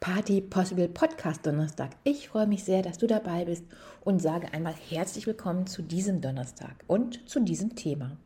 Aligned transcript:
Party 0.00 0.40
Possible 0.40 0.88
Podcast 0.88 1.44
Donnerstag. 1.44 1.90
Ich 2.04 2.30
freue 2.30 2.46
mich 2.46 2.64
sehr, 2.64 2.80
dass 2.80 2.96
du 2.96 3.06
dabei 3.06 3.44
bist 3.44 3.64
und 4.00 4.22
sage 4.22 4.50
einmal 4.54 4.72
herzlich 4.88 5.26
willkommen 5.26 5.66
zu 5.66 5.82
diesem 5.82 6.22
Donnerstag 6.22 6.84
und 6.86 7.28
zu 7.28 7.38
diesem 7.38 7.76
Thema. 7.76 8.16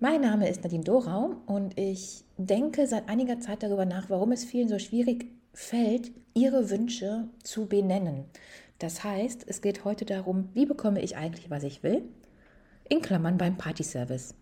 Mein 0.00 0.20
Name 0.20 0.48
ist 0.48 0.64
Nadine 0.64 0.82
Dorau 0.82 1.36
und 1.46 1.78
ich 1.78 2.24
denke 2.38 2.88
seit 2.88 3.08
einiger 3.08 3.38
Zeit 3.38 3.62
darüber 3.62 3.84
nach, 3.84 4.10
warum 4.10 4.32
es 4.32 4.44
vielen 4.44 4.68
so 4.68 4.80
schwierig 4.80 5.26
fällt, 5.54 6.10
ihre 6.34 6.70
Wünsche 6.70 7.28
zu 7.44 7.66
benennen. 7.66 8.24
Das 8.80 9.04
heißt, 9.04 9.44
es 9.46 9.62
geht 9.62 9.84
heute 9.84 10.04
darum, 10.04 10.48
wie 10.54 10.66
bekomme 10.66 11.02
ich 11.02 11.16
eigentlich, 11.16 11.50
was 11.50 11.62
ich 11.62 11.84
will? 11.84 12.02
In 12.88 13.00
Klammern 13.00 13.38
beim 13.38 13.56
Party 13.56 13.84
Service. 13.84 14.34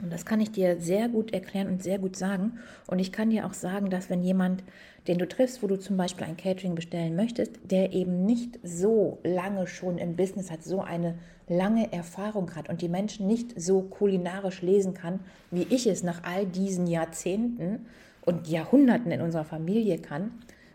Und 0.00 0.12
das 0.12 0.24
kann 0.24 0.40
ich 0.40 0.50
dir 0.50 0.80
sehr 0.80 1.08
gut 1.08 1.32
erklären 1.32 1.68
und 1.68 1.82
sehr 1.82 1.98
gut 1.98 2.16
sagen. 2.16 2.58
Und 2.86 2.98
ich 2.98 3.12
kann 3.12 3.30
dir 3.30 3.46
auch 3.46 3.52
sagen, 3.52 3.90
dass 3.90 4.10
wenn 4.10 4.22
jemand, 4.22 4.62
den 5.06 5.18
du 5.18 5.26
triffst, 5.26 5.62
wo 5.62 5.66
du 5.66 5.76
zum 5.76 5.96
Beispiel 5.96 6.26
ein 6.26 6.36
Catering 6.36 6.74
bestellen 6.74 7.16
möchtest, 7.16 7.58
der 7.64 7.92
eben 7.92 8.24
nicht 8.24 8.58
so 8.62 9.18
lange 9.24 9.66
schon 9.66 9.98
im 9.98 10.16
Business 10.16 10.50
hat, 10.50 10.62
so 10.62 10.80
eine 10.80 11.16
lange 11.48 11.92
Erfahrung 11.92 12.54
hat 12.54 12.68
und 12.68 12.82
die 12.82 12.88
Menschen 12.88 13.26
nicht 13.26 13.60
so 13.60 13.82
kulinarisch 13.82 14.62
lesen 14.62 14.94
kann, 14.94 15.20
wie 15.50 15.66
ich 15.70 15.86
es 15.86 16.02
nach 16.02 16.22
all 16.24 16.46
diesen 16.46 16.86
Jahrzehnten 16.86 17.86
und 18.22 18.48
Jahrhunderten 18.48 19.10
in 19.10 19.22
unserer 19.22 19.44
Familie 19.44 19.98
kann, 19.98 20.32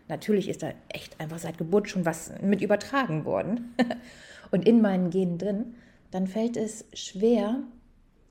natürlich 0.08 0.48
ist 0.48 0.62
da 0.62 0.72
echt 0.88 1.20
einfach 1.20 1.38
seit 1.38 1.58
Geburt 1.58 1.88
schon 1.88 2.04
was 2.04 2.32
mit 2.42 2.60
übertragen 2.60 3.24
worden 3.24 3.74
und 4.50 4.66
in 4.66 4.80
meinen 4.80 5.10
Genen 5.10 5.38
drin, 5.38 5.74
dann 6.10 6.26
fällt 6.26 6.56
es 6.56 6.84
schwer, 6.92 7.62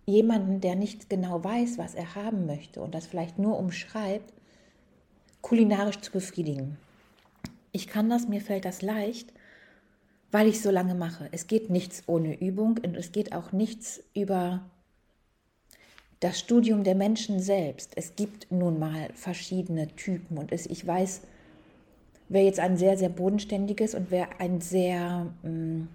jemanden, 0.06 0.62
der 0.62 0.76
nicht 0.76 1.10
genau 1.10 1.44
weiß, 1.44 1.78
was 1.78 1.96
er 1.96 2.16
haben 2.16 2.46
möchte 2.46 2.82
und 2.82 2.94
das 2.94 3.08
vielleicht 3.08 3.40
nur 3.40 3.58
umschreibt, 3.58 4.34
kulinarisch 5.42 6.00
zu 6.00 6.12
befriedigen. 6.12 6.78
Ich 7.72 7.88
kann 7.88 8.10
das, 8.10 8.28
mir 8.28 8.42
fällt 8.42 8.66
das 8.66 8.82
leicht, 8.82 9.34
weil 10.32 10.48
ich 10.48 10.62
so 10.62 10.72
lange 10.72 10.96
mache. 10.96 11.30
Es 11.32 11.48
geht 11.48 11.70
nichts 11.70 12.04
ohne 12.08 12.40
Übung 12.40 12.80
und 12.84 12.96
es 12.96 13.12
geht 13.12 13.34
auch 13.34 13.52
nichts 13.52 14.04
über 14.14 14.62
das 16.20 16.40
Studium 16.40 16.84
der 16.84 16.96
Menschen 16.96 17.40
selbst. 17.40 17.92
Es 17.96 18.16
gibt 18.16 18.52
nun 18.52 18.80
mal 18.80 19.10
verschiedene 19.14 19.88
Typen 19.96 20.38
und 20.38 20.52
ich 20.52 20.88
weiß, 20.88 21.22
wer 22.30 22.44
jetzt 22.44 22.60
ein 22.60 22.78
sehr, 22.78 22.98
sehr 22.98 23.10
bodenständiges 23.10 23.94
und 23.94 24.10
wer 24.10 24.40
ein 24.40 24.62
sehr 24.62 25.34
mh, 25.44 25.50
mm, 25.50 25.88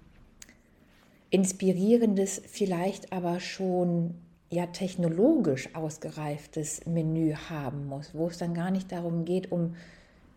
inspirierendes, 1.31 2.43
vielleicht 2.47 3.13
aber 3.13 3.41
schon 3.41 4.15
ja 4.51 4.67
technologisch 4.67 5.75
ausgereiftes 5.75 6.87
Menü 6.87 7.35
haben 7.35 7.87
muss, 7.87 8.15
wo 8.15 8.29
es 8.29 8.39
dann 8.39 8.55
gar 8.55 8.71
nicht 8.71 8.91
darum 8.93 9.25
geht, 9.25 9.53
um 9.53 9.75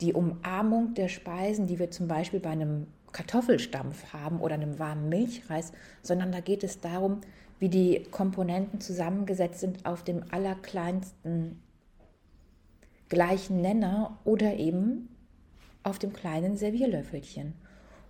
die 0.01 0.13
Umarmung 0.13 0.93
der 0.95 1.07
Speisen, 1.07 1.67
die 1.67 1.79
wir 1.79 1.91
zum 1.91 2.07
Beispiel 2.07 2.39
bei 2.39 2.49
einem 2.49 2.87
Kartoffelstampf 3.11 4.13
haben 4.13 4.39
oder 4.41 4.55
einem 4.55 4.79
warmen 4.79 5.09
Milchreis, 5.09 5.71
sondern 6.01 6.31
da 6.31 6.39
geht 6.39 6.63
es 6.63 6.79
darum, 6.79 7.21
wie 7.59 7.69
die 7.69 8.03
Komponenten 8.09 8.81
zusammengesetzt 8.81 9.59
sind 9.59 9.85
auf 9.85 10.03
dem 10.03 10.23
allerkleinsten 10.31 11.61
gleichen 13.07 13.61
Nenner 13.61 14.17
oder 14.23 14.55
eben 14.55 15.09
auf 15.83 15.99
dem 15.99 16.13
kleinen 16.13 16.57
Servierlöffelchen. 16.57 17.53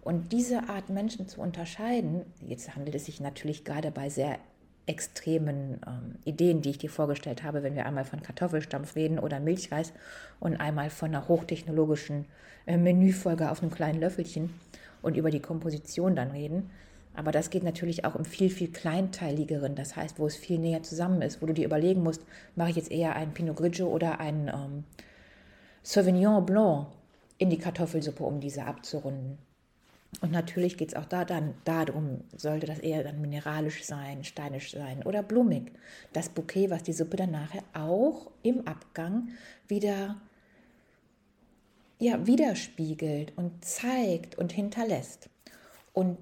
Und 0.01 0.31
diese 0.31 0.67
Art 0.69 0.89
Menschen 0.89 1.27
zu 1.27 1.41
unterscheiden, 1.41 2.25
jetzt 2.47 2.75
handelt 2.75 2.95
es 2.95 3.05
sich 3.05 3.21
natürlich 3.21 3.63
gerade 3.63 3.91
bei 3.91 4.09
sehr 4.09 4.39
extremen 4.87 5.79
ähm, 5.85 6.15
Ideen, 6.25 6.61
die 6.61 6.71
ich 6.71 6.79
dir 6.79 6.89
vorgestellt 6.89 7.43
habe, 7.43 7.61
wenn 7.61 7.75
wir 7.75 7.85
einmal 7.85 8.03
von 8.03 8.23
Kartoffelstampf 8.23 8.95
reden 8.95 9.19
oder 9.19 9.39
Milchreis 9.39 9.93
und 10.39 10.57
einmal 10.57 10.89
von 10.89 11.09
einer 11.09 11.27
hochtechnologischen 11.27 12.25
äh, 12.65 12.77
Menüfolge 12.77 13.51
auf 13.51 13.61
einem 13.61 13.71
kleinen 13.71 13.99
Löffelchen 13.99 14.49
und 15.03 15.15
über 15.15 15.29
die 15.29 15.39
Komposition 15.39 16.15
dann 16.15 16.31
reden. 16.31 16.71
Aber 17.13 17.31
das 17.31 17.49
geht 17.49 17.63
natürlich 17.63 18.05
auch 18.05 18.15
im 18.15 18.25
viel, 18.25 18.49
viel 18.49 18.71
kleinteiligeren, 18.71 19.75
das 19.75 19.95
heißt, 19.95 20.17
wo 20.17 20.25
es 20.25 20.35
viel 20.35 20.57
näher 20.57 20.81
zusammen 20.81 21.21
ist, 21.21 21.41
wo 21.41 21.45
du 21.45 21.53
dir 21.53 21.65
überlegen 21.65 22.01
musst, 22.01 22.25
mache 22.55 22.71
ich 22.71 22.77
jetzt 22.77 22.91
eher 22.91 23.15
ein 23.15 23.33
Pinot 23.33 23.57
Grigio 23.57 23.87
oder 23.87 24.19
ein 24.19 24.47
ähm, 24.47 24.83
Sauvignon 25.83 26.45
Blanc 26.45 26.87
in 27.37 27.49
die 27.49 27.57
Kartoffelsuppe, 27.57 28.23
um 28.23 28.39
diese 28.39 28.63
abzurunden. 28.63 29.37
Und 30.19 30.31
natürlich 30.31 30.77
geht 30.77 30.89
es 30.89 30.95
auch 30.95 31.05
da 31.05 31.23
dann 31.23 31.53
darum, 31.63 32.21
sollte 32.35 32.67
das 32.67 32.79
eher 32.79 33.03
dann 33.03 33.21
mineralisch 33.21 33.85
sein, 33.85 34.23
steinisch 34.23 34.71
sein 34.71 35.03
oder 35.03 35.23
blumig. 35.23 35.71
Das 36.11 36.29
Bouquet, 36.29 36.69
was 36.69 36.83
die 36.83 36.93
Suppe 36.93 37.15
dann 37.15 37.31
nachher 37.31 37.63
auch 37.73 38.29
im 38.43 38.67
Abgang 38.67 39.29
wieder 39.67 40.17
ja, 41.97 42.25
widerspiegelt 42.27 43.31
und 43.37 43.63
zeigt 43.63 44.37
und 44.37 44.51
hinterlässt. 44.51 45.29
Und 45.93 46.17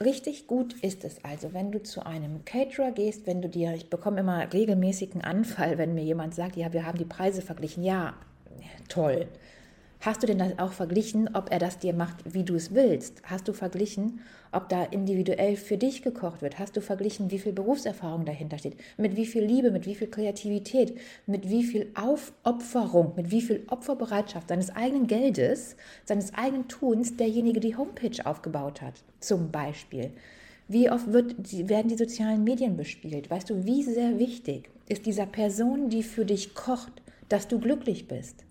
richtig 0.00 0.46
gut 0.46 0.74
ist 0.74 1.04
es 1.04 1.24
also, 1.24 1.52
wenn 1.52 1.72
du 1.72 1.82
zu 1.82 2.06
einem 2.06 2.44
Caterer 2.44 2.92
gehst, 2.92 3.26
wenn 3.26 3.42
du 3.42 3.48
dir, 3.48 3.74
ich 3.74 3.90
bekomme 3.90 4.20
immer 4.20 4.52
regelmäßigen 4.52 5.22
Anfall, 5.22 5.76
wenn 5.76 5.94
mir 5.94 6.04
jemand 6.04 6.34
sagt, 6.34 6.56
ja, 6.56 6.72
wir 6.72 6.86
haben 6.86 6.98
die 6.98 7.04
Preise 7.04 7.42
verglichen. 7.42 7.82
Ja, 7.82 8.14
toll. 8.88 9.28
Hast 10.04 10.22
du 10.22 10.26
denn 10.26 10.36
das 10.36 10.58
auch 10.58 10.72
verglichen, 10.72 11.30
ob 11.32 11.50
er 11.50 11.58
das 11.58 11.78
dir 11.78 11.94
macht, 11.94 12.34
wie 12.34 12.42
du 12.42 12.56
es 12.56 12.74
willst? 12.74 13.22
Hast 13.22 13.48
du 13.48 13.54
verglichen, 13.54 14.20
ob 14.52 14.68
da 14.68 14.84
individuell 14.84 15.56
für 15.56 15.78
dich 15.78 16.02
gekocht 16.02 16.42
wird? 16.42 16.58
Hast 16.58 16.76
du 16.76 16.82
verglichen, 16.82 17.30
wie 17.30 17.38
viel 17.38 17.54
Berufserfahrung 17.54 18.26
dahinter 18.26 18.58
steht? 18.58 18.76
Mit 18.98 19.16
wie 19.16 19.24
viel 19.24 19.42
Liebe, 19.42 19.70
mit 19.70 19.86
wie 19.86 19.94
viel 19.94 20.08
Kreativität, 20.08 20.98
mit 21.26 21.48
wie 21.48 21.64
viel 21.64 21.90
Aufopferung, 21.94 23.14
mit 23.16 23.30
wie 23.30 23.40
viel 23.40 23.64
Opferbereitschaft 23.68 24.48
seines 24.48 24.68
eigenen 24.76 25.06
Geldes, 25.06 25.74
seines 26.04 26.34
eigenen 26.34 26.68
Tuns 26.68 27.16
derjenige 27.16 27.60
die 27.60 27.74
Homepage 27.74 28.26
aufgebaut 28.26 28.82
hat, 28.82 29.02
zum 29.20 29.50
Beispiel? 29.50 30.10
Wie 30.68 30.90
oft 30.90 31.14
wird, 31.14 31.34
werden 31.66 31.88
die 31.88 31.96
sozialen 31.96 32.44
Medien 32.44 32.76
bespielt? 32.76 33.30
Weißt 33.30 33.48
du, 33.48 33.64
wie 33.64 33.82
sehr 33.82 34.18
wichtig 34.18 34.68
ist 34.86 35.06
dieser 35.06 35.24
Person, 35.24 35.88
die 35.88 36.02
für 36.02 36.26
dich 36.26 36.52
kocht, 36.52 36.92
dass 37.30 37.48
du 37.48 37.58
glücklich 37.58 38.06
bist? 38.06 38.44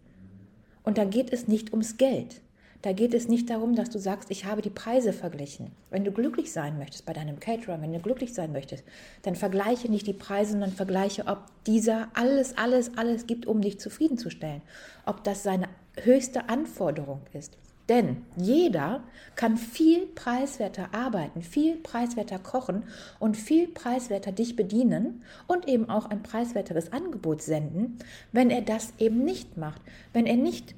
Und 0.83 0.97
da 0.97 1.05
geht 1.05 1.31
es 1.31 1.47
nicht 1.47 1.71
ums 1.71 1.97
Geld. 1.97 2.41
Da 2.83 2.91
geht 2.91 3.13
es 3.13 3.29
nicht 3.29 3.49
darum, 3.49 3.75
dass 3.75 3.89
du 3.89 3.97
sagst, 3.97 4.29
ich 4.29 4.43
habe 4.43 4.61
die 4.61 4.69
Preise 4.69 5.13
verglichen. 5.13 5.71
Wenn 5.89 6.03
du 6.03 6.11
glücklich 6.11 6.51
sein 6.51 6.77
möchtest 6.77 7.05
bei 7.05 7.13
deinem 7.13 7.39
Caterer, 7.39 7.81
wenn 7.81 7.93
du 7.93 7.99
glücklich 7.99 8.33
sein 8.33 8.51
möchtest, 8.51 8.83
dann 9.21 9.35
vergleiche 9.35 9.89
nicht 9.89 10.05
die 10.05 10.13
Preise, 10.13 10.51
sondern 10.51 10.73
vergleiche, 10.73 11.27
ob 11.27 11.45
dieser 11.65 12.09
alles, 12.13 12.57
alles, 12.57 12.97
alles 12.97 13.25
gibt, 13.25 13.45
um 13.45 13.61
dich 13.61 13.79
zufriedenzustellen. 13.79 14.61
Ob 15.05 15.23
das 15.23 15.43
seine 15.43 15.69
höchste 15.95 16.49
Anforderung 16.49 17.21
ist. 17.31 17.57
Denn 17.89 18.25
jeder 18.37 19.03
kann 19.35 19.57
viel 19.57 20.05
preiswerter 20.05 20.93
arbeiten, 20.93 21.41
viel 21.41 21.75
preiswerter 21.75 22.39
kochen 22.39 22.83
und 23.19 23.35
viel 23.35 23.67
preiswerter 23.67 24.31
dich 24.31 24.55
bedienen 24.55 25.23
und 25.47 25.67
eben 25.67 25.89
auch 25.89 26.09
ein 26.09 26.23
preiswerteres 26.23 26.93
Angebot 26.93 27.41
senden, 27.41 27.97
wenn 28.31 28.49
er 28.49 28.61
das 28.61 28.93
eben 28.99 29.25
nicht 29.25 29.57
macht. 29.57 29.81
Wenn 30.13 30.25
er 30.25 30.37
nicht 30.37 30.75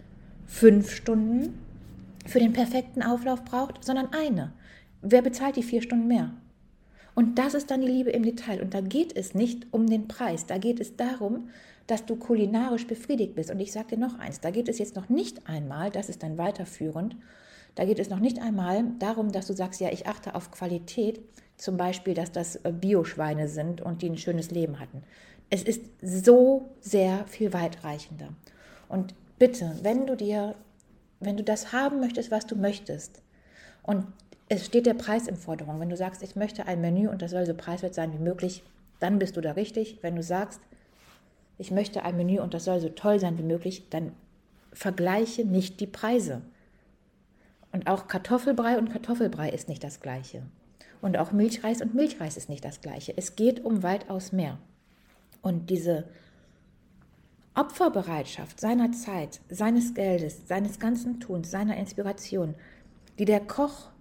fünf 0.48 0.92
Stunden 0.92 1.60
für 2.26 2.40
den 2.40 2.54
perfekten 2.54 3.04
Auflauf 3.04 3.46
braucht, 3.46 3.84
sondern 3.84 4.10
eine. 4.12 4.54
Wer 5.02 5.22
bezahlt 5.22 5.58
die 5.58 5.64
vier 5.64 5.84
Stunden 5.84 6.08
mehr? 6.08 6.32
Und 7.16 7.40
das 7.40 7.54
ist 7.54 7.72
dann 7.72 7.82
die 7.82 7.88
Liebe 7.88 8.12
im 8.12 8.24
Detail. 8.24 8.62
Und 8.62 8.74
da 8.74 8.82
geht 8.82 9.16
es 9.16 9.34
nicht 9.34 9.68
um 9.72 9.88
den 9.88 10.08
Preis. 10.08 10.46
Da 10.46 10.58
geht 10.58 10.80
es 10.80 10.98
darum, 10.98 11.50
dass 11.88 12.06
du 12.06 12.16
kulinarisch 12.16 12.88
befriedigt 12.88 13.36
bist. 13.36 13.50
Und 13.50 13.60
ich 13.60 13.72
sage 13.72 13.96
dir 13.96 13.98
noch 13.98 14.20
eins, 14.20 14.42
da 14.42 14.52
geht 14.52 14.68
es 14.68 14.80
jetzt 14.80 14.96
noch 14.96 15.10
nicht 15.10 15.48
einmal, 15.48 15.92
das 15.92 16.10
ist 16.10 16.24
dann 16.24 16.38
weiterführend, 16.38 17.16
da 17.76 17.86
geht 17.86 18.00
es 18.00 18.10
noch 18.10 18.20
nicht 18.20 18.42
einmal 18.42 18.86
darum, 19.00 19.32
dass 19.32 19.48
du 19.48 19.54
sagst, 19.54 19.82
ja, 19.82 19.92
ich 19.92 20.08
achte 20.08 20.34
auf 20.36 20.52
Qualität, 20.52 21.22
zum 21.58 21.78
Beispiel, 21.78 22.14
dass 22.14 22.32
das 22.32 22.58
äh, 22.58 22.72
Bioschweine 22.72 23.48
sind 23.48 23.82
und 23.82 24.02
die 24.02 24.10
ein 24.10 24.18
schönes 24.18 24.52
Leben 24.52 24.80
hatten. 24.80 25.04
Es 25.50 25.64
ist 25.64 25.84
so 26.02 26.70
sehr 26.82 27.26
viel 27.28 27.54
weitreichender. 27.54 28.30
Und 28.90 29.14
bitte, 29.40 29.78
wenn 29.84 30.06
du 30.06 30.16
dir, 30.16 30.56
wenn 31.20 31.38
du 31.38 31.44
das 31.44 31.72
haben 31.72 32.00
möchtest, 32.00 32.32
was 32.32 32.46
du 32.46 32.56
möchtest, 32.56 33.22
und 33.84 34.08
es 34.48 34.66
steht 34.66 34.86
der 34.86 34.94
Preis 34.94 35.28
in 35.28 35.36
Forderung, 35.36 35.80
wenn 35.80 35.90
du 35.90 35.98
sagst, 35.98 36.22
ich 36.22 36.36
möchte 36.36 36.68
ein 36.68 36.82
Menü 36.82 37.08
und 37.08 37.22
das 37.22 37.32
soll 37.32 37.46
so 37.46 37.54
preiswert 37.54 37.96
sein 37.96 38.14
wie 38.14 38.24
möglich, 38.24 38.64
dann 39.00 39.20
bist 39.20 39.36
du 39.38 39.42
da 39.42 39.54
richtig. 39.54 40.00
Wenn 40.02 40.16
du 40.16 40.24
sagst, 40.24 40.62
ich 41.58 41.72
möchte 41.72 42.04
ein 42.04 42.18
Menü 42.18 42.40
und 42.40 42.54
das 42.54 42.66
soll 42.66 42.80
so 42.80 42.90
toll 42.90 43.20
sein 43.20 43.38
wie 43.38 43.44
möglich, 43.44 43.90
dann 43.90 44.12
vergleiche 44.72 45.46
nicht 45.46 45.80
die 45.80 45.88
Preise. 45.88 46.42
Und 47.72 47.88
auch 47.88 48.08
Kartoffelbrei 48.08 48.78
und 48.78 48.92
Kartoffelbrei 48.92 49.50
ist 49.50 49.68
nicht 49.68 49.84
das 49.84 50.00
gleiche. 50.00 50.44
Und 51.02 51.18
auch 51.18 51.32
Milchreis 51.32 51.82
und 51.82 51.94
Milchreis 51.94 52.38
ist 52.38 52.50
nicht 52.50 52.64
das 52.64 52.82
gleiche. 52.82 53.18
Es 53.18 53.36
geht 53.36 53.64
um 53.66 53.84
weitaus 53.84 54.32
mehr. 54.32 54.58
Und 55.42 55.70
diese 55.70 56.06
Opferbereitschaft 57.54 58.60
seiner 58.60 58.92
Zeit, 58.92 59.40
seines 59.50 59.94
Geldes, 59.94 60.48
seines 60.48 60.80
ganzen 60.80 61.20
Tuns, 61.20 61.52
seiner 61.52 61.78
Inspiration, 61.78 62.56
die 63.18 63.26
der 63.26 63.40
Koch, 63.40 63.92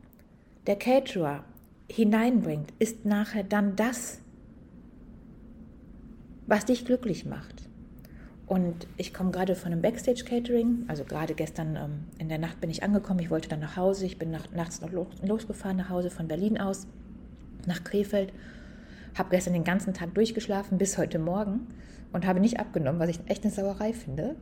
der 0.67 0.77
Caterer 0.77 1.45
hineinbringt, 1.91 2.73
ist 2.79 3.05
nachher 3.05 3.45
dann 3.45 3.77
das, 3.77 4.21
was 6.47 6.65
dich 6.65 6.85
glücklich 6.85 7.27
macht. 7.27 7.69
Und 8.47 8.87
ich 8.99 9.15
komme 9.15 9.31
gerade 9.31 9.55
von 9.55 9.73
einem 9.73 9.81
Backstage-Catering. 9.81 10.85
Also 10.89 11.05
gerade 11.05 11.35
gestern 11.35 11.77
ähm, 11.77 12.05
in 12.19 12.29
der 12.29 12.39
Nacht 12.39 12.61
bin 12.61 12.69
ich 12.69 12.83
angekommen. 12.83 13.21
Ich 13.21 13.31
wollte 13.31 13.49
dann 13.49 13.61
nach 13.61 13.77
Hause. 13.77 14.05
Ich 14.05 14.19
bin 14.19 14.31
nach, 14.31 14.51
nachts 14.53 14.83
noch 14.83 14.91
losgefahren 14.93 15.79
nach 15.79 15.89
Hause 15.89 16.11
von 16.11 16.29
Berlin 16.29 16.61
aus 16.61 16.87
nach 17.67 17.83
Krefeld. 17.85 18.33
Habe 19.17 19.31
gestern 19.31 19.55
den 19.55 19.65
ganzen 19.65 19.95
Tag 19.95 20.15
durchgeschlafen 20.15 20.77
bis 20.77 20.99
heute 20.99 21.19
Morgen 21.19 21.69
und 22.13 22.27
habe 22.27 22.41
nicht 22.41 22.61
abgenommen, 22.61 23.01
was 23.01 23.11
ich 23.11 23.21
echt 23.27 23.45
eine 23.45 23.53
Sauerei 23.53 23.95
finde. 23.95 24.37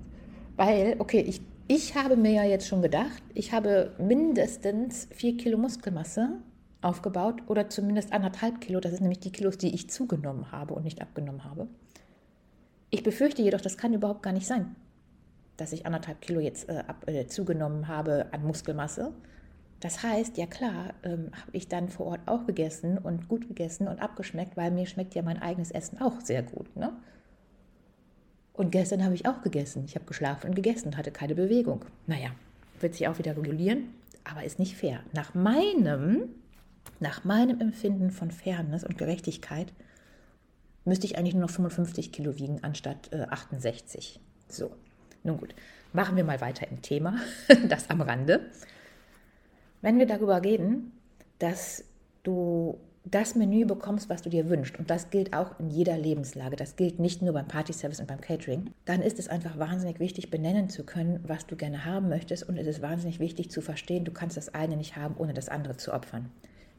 Weil, 0.56 0.96
okay, 0.98 1.20
ich, 1.20 1.40
ich 1.69 1.94
habe 1.97 2.17
mir 2.17 2.32
ja 2.32 2.44
jetzt 2.44 2.67
schon 2.67 2.82
gedacht, 2.82 3.23
ich 3.35 3.53
habe 3.53 3.94
mindestens 3.99 5.09
vier 5.12 5.37
Kilo 5.37 5.59
Muskelmasse 5.59 6.41
aufgebaut 6.82 7.43
oder 7.47 7.69
zumindest 7.69 8.12
anderthalb 8.12 8.61
Kilo. 8.61 8.81
Das 8.81 8.93
ist 8.93 9.00
nämlich 9.00 9.20
die 9.20 9.32
Kilos, 9.32 9.59
die 9.59 9.75
ich 9.75 9.88
zugenommen 9.88 10.50
habe 10.53 10.75
und 10.75 10.85
nicht 10.85 11.00
abgenommen 11.00 11.44
habe. 11.44 11.69
Ich 12.91 13.03
befürchte 13.03 13.43
jedoch, 13.43 13.61
das 13.61 13.79
kann 13.79 13.94
überhaupt 13.94 14.23
gar 14.23 14.32
nicht 14.32 14.47
sein, 14.47 14.76
dass 15.56 15.73
ich 15.73 15.87
anderthalb 15.87 16.20
Kilo 16.20 16.41
jetzt 16.41 16.69
äh, 16.69 16.82
ab, 16.87 17.05
äh, 17.06 17.26
zugenommen 17.26 17.88
habe 17.88 18.26
an 18.32 18.44
Muskelmasse. 18.44 19.12
Das 19.81 20.03
heißt, 20.03 20.37
ja 20.37 20.47
klar, 20.47 20.94
ähm, 21.03 21.31
habe 21.32 21.56
ich 21.56 21.69
dann 21.69 21.88
vor 21.88 22.06
Ort 22.06 22.20
auch 22.26 22.47
gegessen 22.47 22.99
und 22.99 23.29
gut 23.29 23.49
gegessen 23.49 23.88
und 23.88 24.00
abgeschmeckt, 24.00 24.56
weil 24.56 24.70
mir 24.70 24.87
schmeckt 24.87 25.14
ja 25.14 25.23
mein 25.23 25.41
eigenes 25.41 25.70
Essen 25.70 26.00
auch 26.00 26.20
sehr 26.20 26.43
gut. 26.43 26.76
Ne? 26.76 26.93
Und 28.62 28.70
gestern 28.70 29.03
habe 29.03 29.17
ich 29.17 29.26
auch 29.26 29.43
gegessen. 29.43 29.87
Ich 29.87 29.97
habe 29.97 30.05
geschlafen 30.05 30.47
und 30.47 30.55
gegessen 30.55 30.87
und 30.87 30.97
hatte 30.97 31.11
keine 31.11 31.35
Bewegung. 31.35 31.85
Naja, 32.06 32.31
wird 32.79 32.94
sich 32.94 33.09
auch 33.09 33.19
wieder 33.19 33.37
regulieren, 33.37 33.88
aber 34.23 34.44
ist 34.44 34.61
nicht 34.61 34.76
fair. 34.76 35.00
Nach 35.12 35.35
meinem, 35.35 36.29
nach 37.00 37.25
meinem 37.25 37.61
Empfinden 37.61 38.12
von 38.12 38.31
Fairness 38.31 38.85
und 38.85 38.99
Gerechtigkeit 38.99 39.73
müsste 40.85 41.06
ich 41.06 41.19
eigentlich 41.19 41.35
nur 41.35 41.43
noch 41.43 41.50
55 41.50 42.12
Kilo 42.12 42.38
wiegen 42.38 42.62
anstatt 42.62 43.12
äh, 43.12 43.26
68. 43.29 44.20
So, 44.47 44.70
nun 45.25 45.38
gut, 45.38 45.56
machen 45.93 46.14
wir 46.14 46.23
mal 46.23 46.41
weiter 46.41 46.69
im 46.70 46.82
Thema, 46.82 47.17
das 47.69 47.91
am 47.91 48.00
Rande. 48.00 48.47
Wenn 49.81 49.99
wir 49.99 50.06
darüber 50.06 50.44
reden, 50.44 50.93
dass 51.41 51.82
du 52.23 52.79
das 53.04 53.34
Menü 53.34 53.64
bekommst, 53.64 54.08
was 54.08 54.22
du 54.22 54.31
dir 54.31 54.49
wünschst, 54.49 54.78
und 54.78 54.88
das 54.88 55.10
gilt 55.10 55.34
auch 55.34 55.58
in 55.58 55.70
jeder 55.70 55.99
Lebenslage, 55.99 56.56
das 56.56 56.76
gilt 56.76 57.00
nicht 57.00 57.20
nur 57.20 57.32
beim 57.32 57.49
Partyservice 57.49 58.00
und 58.00 58.06
beim 58.06 58.20
Catering, 58.20 58.70
dann 58.84 59.02
ist 59.02 59.19
es 59.19 59.28
einfach 59.28 59.58
wahnsinnig 59.58 59.99
wichtig, 59.99 60.31
benennen 60.31 60.69
zu 60.69 60.84
können, 60.84 61.20
was 61.26 61.46
du 61.46 61.56
gerne 61.56 61.84
haben 61.84 62.08
möchtest, 62.08 62.49
und 62.49 62.56
es 62.56 62.66
ist 62.66 62.82
wahnsinnig 62.82 63.19
wichtig 63.19 63.50
zu 63.50 63.60
verstehen, 63.60 64.04
du 64.04 64.12
kannst 64.12 64.37
das 64.37 64.54
eine 64.54 64.76
nicht 64.76 64.96
haben, 64.96 65.16
ohne 65.19 65.34
das 65.34 65.49
andere 65.49 65.76
zu 65.76 65.93
opfern. 65.93 66.31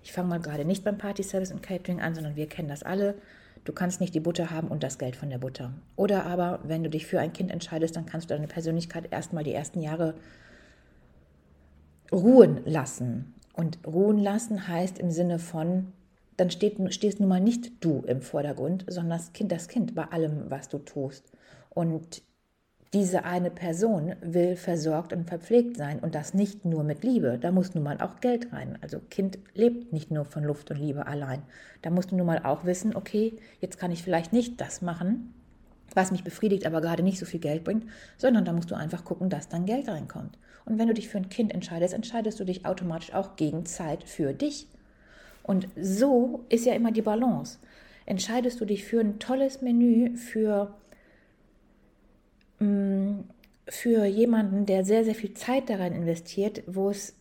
Ich 0.02 0.12
fange 0.12 0.30
mal 0.30 0.40
gerade 0.40 0.66
nicht 0.66 0.84
beim 0.84 0.98
Partyservice 0.98 1.52
und 1.52 1.64
Catering 1.64 2.02
an, 2.02 2.14
sondern 2.14 2.36
wir 2.36 2.48
kennen 2.48 2.68
das 2.68 2.84
alle. 2.84 3.16
Du 3.64 3.72
kannst 3.72 4.02
nicht 4.02 4.14
die 4.14 4.20
Butter 4.20 4.52
haben 4.52 4.68
und 4.68 4.84
das 4.84 4.98
Geld 4.98 5.16
von 5.16 5.30
der 5.30 5.38
Butter. 5.38 5.74
Oder 5.96 6.25
aber, 6.25 6.60
wenn 6.64 6.84
du 6.84 6.90
dich 6.90 7.06
für 7.06 7.22
ein 7.22 7.31
Kind 7.31 7.50
entscheidest, 7.50 7.96
dann 7.96 8.06
kannst 8.06 8.30
du 8.30 8.34
deine 8.34 8.48
Persönlichkeit 8.48 9.12
erstmal 9.12 9.46
die 9.46 9.54
ersten 9.54 9.81
Jahre 9.81 10.16
ruhen 12.12 12.62
lassen. 12.66 13.34
Und 13.54 13.80
ruhen 13.88 14.20
lassen 14.20 14.68
heißt 14.68 15.00
im 15.00 15.12
Sinne 15.12 15.40
von, 15.40 15.94
dann 16.38 16.52
steht, 16.52 16.78
stehst 16.94 17.20
nun 17.20 17.30
mal 17.30 17.40
nicht 17.40 17.84
du 17.84 18.04
im 18.08 18.22
Vordergrund, 18.22 18.86
sondern 18.88 19.18
das 19.18 19.34
Kind, 19.34 19.52
das 19.52 19.68
Kind 19.68 19.96
bei 19.96 20.06
allem, 20.06 20.50
was 20.50 20.70
du 20.70 20.80
tust. 20.80 21.32
Und 21.70 22.22
diese 22.94 23.26
eine 23.26 23.50
Person 23.50 24.16
will 24.22 24.56
versorgt 24.56 25.14
und 25.14 25.28
verpflegt 25.28 25.78
sein 25.78 26.00
und 26.00 26.14
das 26.14 26.36
nicht 26.36 26.64
nur 26.64 26.84
mit 26.84 27.04
Liebe. 27.04 27.40
Da 27.42 27.52
muss 27.52 27.74
nun 27.74 27.84
mal 27.84 28.00
auch 28.00 28.20
Geld 28.20 28.54
rein. 28.54 28.78
Also 28.82 29.00
Kind 29.00 29.40
lebt 29.56 29.92
nicht 29.92 30.12
nur 30.12 30.26
von 30.26 30.44
Luft 30.44 30.70
und 30.70 30.78
Liebe 30.78 31.08
allein. 31.08 31.42
Da 31.82 31.90
musst 31.90 32.12
du 32.12 32.16
nun 32.16 32.28
mal 32.28 32.44
auch 32.44 32.66
wissen, 32.66 32.96
okay, 32.96 33.34
jetzt 33.62 33.80
kann 33.80 33.92
ich 33.92 34.04
vielleicht 34.04 34.32
nicht 34.32 34.62
das 34.62 34.84
machen, 34.84 35.34
was 35.96 36.12
mich 36.12 36.24
befriedigt, 36.24 36.68
aber 36.68 36.82
gerade 36.82 37.02
nicht 37.02 37.18
so 37.18 37.26
viel 37.26 37.40
Geld 37.40 37.64
bringt, 37.64 37.86
sondern 38.18 38.46
da 38.46 38.54
musst 38.54 38.70
du 38.70 38.76
einfach 38.76 39.04
gucken, 39.04 39.30
dass 39.30 39.50
dann 39.50 39.66
Geld 39.66 39.90
reinkommt. 39.90 40.38
Und 40.66 40.78
wenn 40.78 40.88
du 40.88 40.94
dich 40.94 41.10
für 41.10 41.18
ein 41.18 41.30
Kind 41.30 41.52
entscheidest, 41.52 41.96
entscheidest 41.96 42.40
du 42.40 42.46
dich 42.46 42.66
automatisch 42.66 43.14
auch 43.14 43.36
gegen 43.36 43.66
Zeit 43.66 44.04
für 44.04 44.34
dich. 44.34 44.68
Und 45.44 45.68
so 45.80 46.45
ist 46.50 46.66
ja 46.66 46.74
immer 46.74 46.92
die 46.92 47.01
Balance. 47.01 47.60
Entscheidest 48.06 48.60
du 48.60 48.66
dich 48.66 48.84
für 48.84 49.00
ein 49.00 49.19
tolles 49.19 49.62
Menü, 49.62 50.16
für 50.18 50.74
Mm, 52.63 53.25
für 53.68 54.06
jemanden, 54.06 54.66
der 54.66 54.86
sehr, 54.86 55.04
sehr 55.06 55.16
viel 55.16 55.34
Zeit 55.34 55.69
daran 55.69 55.94
investiert, 55.94 56.63
wo 56.68 56.90
es 56.90 57.16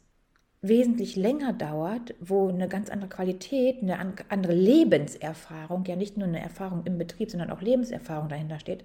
wesentlich 0.60 1.16
länger 1.16 1.52
dauert, 1.52 2.14
wo 2.20 2.48
eine 2.48 2.69
ganz 2.69 2.90
andere 2.90 3.10
Qualität, 3.10 3.82
eine 3.82 3.98
andere 4.28 4.54
Lebenserfahrung, 4.54 5.84
ja 5.86 5.96
nicht 5.96 6.16
nur 6.16 6.28
eine 6.28 6.40
Erfahrung 6.40 6.84
im 6.84 6.98
Betrieb, 6.98 7.30
sondern 7.30 7.50
auch 7.50 7.60
Lebenserfahrung 7.62 8.28
dahinter 8.28 8.58
steht, 8.60 8.84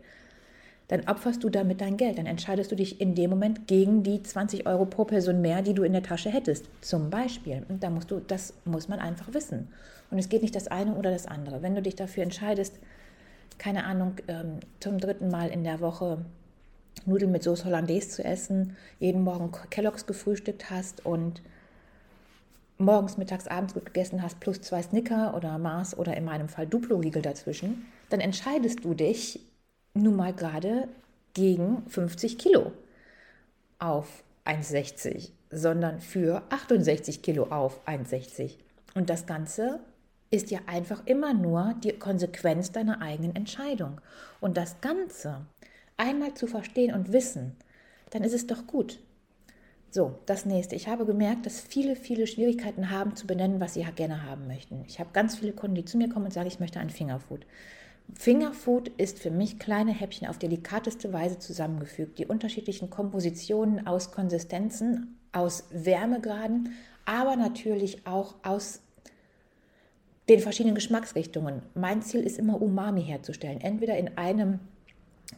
dann 0.87 1.07
opferst 1.07 1.43
du 1.43 1.49
damit 1.49 1.81
dein 1.81 1.97
Geld. 1.97 2.17
Dann 2.17 2.25
entscheidest 2.25 2.71
du 2.71 2.75
dich 2.75 3.01
in 3.01 3.13
dem 3.13 3.29
Moment 3.29 3.67
gegen 3.67 4.03
die 4.03 4.23
20 4.23 4.65
Euro 4.67 4.85
pro 4.85 5.03
Person 5.03 5.41
mehr, 5.41 5.61
die 5.61 5.73
du 5.73 5.83
in 5.83 5.93
der 5.93 6.03
Tasche 6.03 6.29
hättest, 6.29 6.69
zum 6.81 7.09
Beispiel. 7.09 7.65
Und 7.67 7.83
da 7.83 7.89
musst 7.89 8.09
du, 8.09 8.19
das 8.19 8.53
muss 8.63 8.87
man 8.87 8.99
einfach 8.99 9.33
wissen. 9.33 9.67
Und 10.09 10.19
es 10.19 10.29
geht 10.29 10.41
nicht 10.41 10.55
das 10.55 10.67
eine 10.67 10.95
oder 10.95 11.11
das 11.11 11.25
andere. 11.25 11.61
Wenn 11.61 11.75
du 11.75 11.81
dich 11.81 11.95
dafür 11.95 12.23
entscheidest, 12.23 12.79
keine 13.57 13.83
Ahnung, 13.83 14.15
ähm, 14.27 14.59
zum 14.79 14.97
dritten 14.97 15.29
Mal 15.29 15.49
in 15.49 15.63
der 15.63 15.81
Woche 15.81 16.23
Nudeln 17.05 17.31
mit 17.31 17.43
Soße 17.43 17.65
Hollandaise 17.65 18.09
zu 18.09 18.23
essen, 18.23 18.75
jeden 18.99 19.23
Morgen 19.23 19.51
Kelloggs 19.69 20.05
gefrühstückt 20.05 20.69
hast 20.69 21.05
und 21.05 21.41
morgens, 22.77 23.17
mittags, 23.17 23.47
abends 23.47 23.73
gut 23.73 23.85
gegessen 23.85 24.21
hast, 24.21 24.39
plus 24.39 24.61
zwei 24.61 24.81
Snicker 24.81 25.35
oder 25.35 25.57
Mars 25.57 25.97
oder 25.97 26.15
in 26.15 26.25
meinem 26.25 26.47
Fall 26.47 26.67
Duplo-Riegel 26.67 27.21
dazwischen, 27.21 27.85
dann 28.09 28.19
entscheidest 28.19 28.85
du 28.85 28.93
dich 28.93 29.39
nun 30.03 30.15
mal 30.15 30.33
gerade 30.33 30.87
gegen 31.33 31.83
50 31.87 32.37
Kilo 32.37 32.71
auf 33.79 34.23
1,60, 34.45 35.29
sondern 35.51 35.99
für 35.99 36.43
68 36.49 37.21
Kilo 37.21 37.43
auf 37.45 37.85
1,60. 37.87 38.55
Und 38.95 39.09
das 39.09 39.25
Ganze 39.25 39.79
ist 40.29 40.51
ja 40.51 40.59
einfach 40.65 41.05
immer 41.05 41.33
nur 41.33 41.75
die 41.83 41.93
Konsequenz 41.93 42.71
deiner 42.71 43.01
eigenen 43.01 43.35
Entscheidung. 43.35 44.01
Und 44.41 44.57
das 44.57 44.81
Ganze 44.81 45.45
einmal 45.95 46.33
zu 46.33 46.47
verstehen 46.47 46.93
und 46.93 47.13
wissen, 47.13 47.55
dann 48.11 48.23
ist 48.23 48.33
es 48.33 48.47
doch 48.47 48.67
gut. 48.67 48.99
So, 49.89 50.19
das 50.25 50.45
nächste. 50.45 50.75
Ich 50.75 50.87
habe 50.87 51.05
gemerkt, 51.05 51.45
dass 51.45 51.61
viele, 51.61 51.95
viele 51.95 52.27
Schwierigkeiten 52.27 52.91
haben 52.91 53.15
zu 53.15 53.25
benennen, 53.25 53.59
was 53.59 53.73
sie 53.73 53.85
gerne 53.95 54.23
haben 54.23 54.47
möchten. 54.47 54.83
Ich 54.87 54.99
habe 54.99 55.09
ganz 55.13 55.37
viele 55.37 55.53
Kunden, 55.53 55.75
die 55.75 55.85
zu 55.85 55.97
mir 55.97 56.09
kommen 56.09 56.25
und 56.25 56.33
sagen, 56.33 56.47
ich 56.47 56.59
möchte 56.59 56.79
ein 56.79 56.89
Fingerfood. 56.89 57.45
Fingerfood 58.13 58.89
ist 58.97 59.19
für 59.19 59.31
mich 59.31 59.59
kleine 59.59 59.91
Häppchen 59.91 60.27
auf 60.27 60.37
delikateste 60.37 61.13
Weise 61.13 61.39
zusammengefügt. 61.39 62.19
Die 62.19 62.25
unterschiedlichen 62.25 62.89
Kompositionen 62.89 63.85
aus 63.85 64.11
Konsistenzen, 64.11 65.17
aus 65.31 65.65
Wärmegraden, 65.71 66.73
aber 67.05 67.35
natürlich 67.35 68.07
auch 68.07 68.35
aus 68.43 68.81
den 70.29 70.39
verschiedenen 70.39 70.75
Geschmacksrichtungen. 70.75 71.61
Mein 71.73 72.01
Ziel 72.01 72.21
ist 72.21 72.37
immer 72.37 72.61
Umami 72.61 73.03
herzustellen. 73.03 73.61
Entweder 73.61 73.97
in 73.97 74.17
einem 74.17 74.59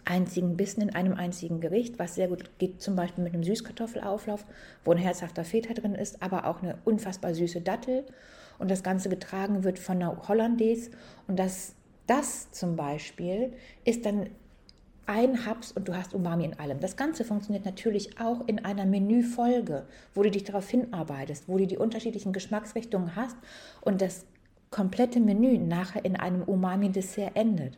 einzigen 0.05 0.57
Bissen 0.57 0.81
in 0.81 0.93
einem 0.93 1.13
einzigen 1.13 1.61
Gericht, 1.61 1.99
was 1.99 2.15
sehr 2.15 2.27
gut 2.27 2.57
geht, 2.59 2.81
zum 2.81 2.95
Beispiel 2.95 3.23
mit 3.23 3.33
einem 3.33 3.43
Süßkartoffelauflauf, 3.43 4.45
wo 4.83 4.91
ein 4.91 4.97
herzhafter 4.97 5.43
Feta 5.43 5.73
drin 5.73 5.95
ist, 5.95 6.21
aber 6.21 6.45
auch 6.45 6.61
eine 6.61 6.77
unfassbar 6.85 7.33
süße 7.33 7.61
Dattel. 7.61 8.05
Und 8.57 8.69
das 8.69 8.83
Ganze 8.83 9.09
getragen 9.09 9.63
wird 9.63 9.79
von 9.79 9.97
einer 9.97 10.27
Hollandaise. 10.27 10.91
Und 11.27 11.39
das, 11.39 11.75
das 12.09 12.51
zum 12.51 12.75
Beispiel 12.75 13.53
ist 13.85 14.05
dann 14.05 14.29
ein 15.05 15.45
Haps 15.45 15.71
und 15.71 15.87
du 15.87 15.95
hast 15.95 16.13
Umami 16.13 16.45
in 16.45 16.59
allem. 16.59 16.79
Das 16.79 16.95
Ganze 16.95 17.23
funktioniert 17.23 17.65
natürlich 17.65 18.19
auch 18.19 18.47
in 18.47 18.63
einer 18.63 18.85
Menüfolge, 18.85 19.85
wo 20.13 20.23
du 20.23 20.31
dich 20.31 20.43
darauf 20.43 20.69
hinarbeitest, 20.69 21.47
wo 21.47 21.57
du 21.57 21.65
die 21.65 21.77
unterschiedlichen 21.77 22.33
Geschmacksrichtungen 22.33 23.15
hast 23.15 23.35
und 23.81 24.01
das 24.01 24.25
komplette 24.69 25.19
Menü 25.19 25.57
nachher 25.57 26.05
in 26.05 26.15
einem 26.15 26.43
Umami-Dessert 26.43 27.35
endet. 27.35 27.77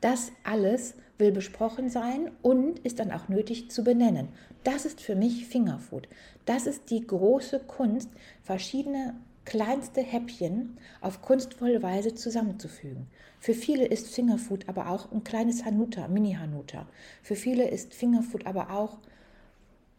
Das 0.00 0.30
alles 0.44 0.94
will 1.18 1.32
besprochen 1.32 1.90
sein 1.90 2.30
und 2.42 2.78
ist 2.80 3.00
dann 3.00 3.12
auch 3.12 3.28
nötig 3.28 3.70
zu 3.70 3.82
benennen. 3.82 4.28
Das 4.62 4.84
ist 4.84 5.00
für 5.00 5.16
mich 5.16 5.46
Fingerfood. 5.46 6.08
Das 6.44 6.66
ist 6.66 6.90
die 6.90 7.06
große 7.06 7.60
Kunst, 7.60 8.10
verschiedene 8.42 9.14
kleinste 9.48 10.02
Häppchen 10.02 10.76
auf 11.00 11.22
kunstvolle 11.22 11.82
Weise 11.82 12.14
zusammenzufügen. 12.14 13.06
Für 13.40 13.54
viele 13.54 13.86
ist 13.86 14.14
Fingerfood 14.14 14.68
aber 14.68 14.90
auch 14.90 15.10
ein 15.10 15.24
kleines 15.24 15.64
Hanuta, 15.64 16.06
Mini-Hanuta. 16.06 16.86
Für 17.22 17.34
viele 17.34 17.66
ist 17.66 17.94
Fingerfood 17.94 18.44
aber 18.44 18.70
auch 18.70 18.98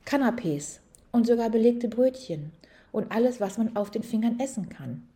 Canapés 0.06 0.82
und 1.12 1.26
sogar 1.26 1.50
belegte 1.50 1.88
Brötchen 1.88 2.52
und 2.92 3.12
alles, 3.12 3.42
was 3.42 3.58
man 3.58 3.76
auf 3.76 3.90
den 3.90 4.04
Fingern 4.04 4.40
essen 4.40 4.70
kann. 4.70 5.08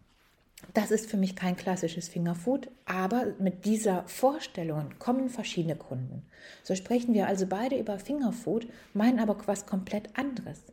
das 0.74 0.90
ist 0.90 1.10
für 1.12 1.18
mich 1.18 1.36
kein 1.36 1.56
klassisches 1.56 2.08
Fingerfood, 2.08 2.70
aber 2.86 3.34
mit 3.38 3.66
dieser 3.66 4.08
Vorstellung 4.08 4.98
kommen 4.98 5.30
verschiedene 5.30 5.76
Kunden. 5.76 6.24
So 6.64 6.74
sprechen 6.74 7.14
wir 7.14 7.28
also 7.28 7.46
beide 7.46 7.78
über 7.78 8.00
Fingerfood, 8.00 8.68
meinen 8.94 9.20
aber 9.20 9.38
was 9.46 9.68
komplett 9.68 10.18
anderes. 10.18 10.73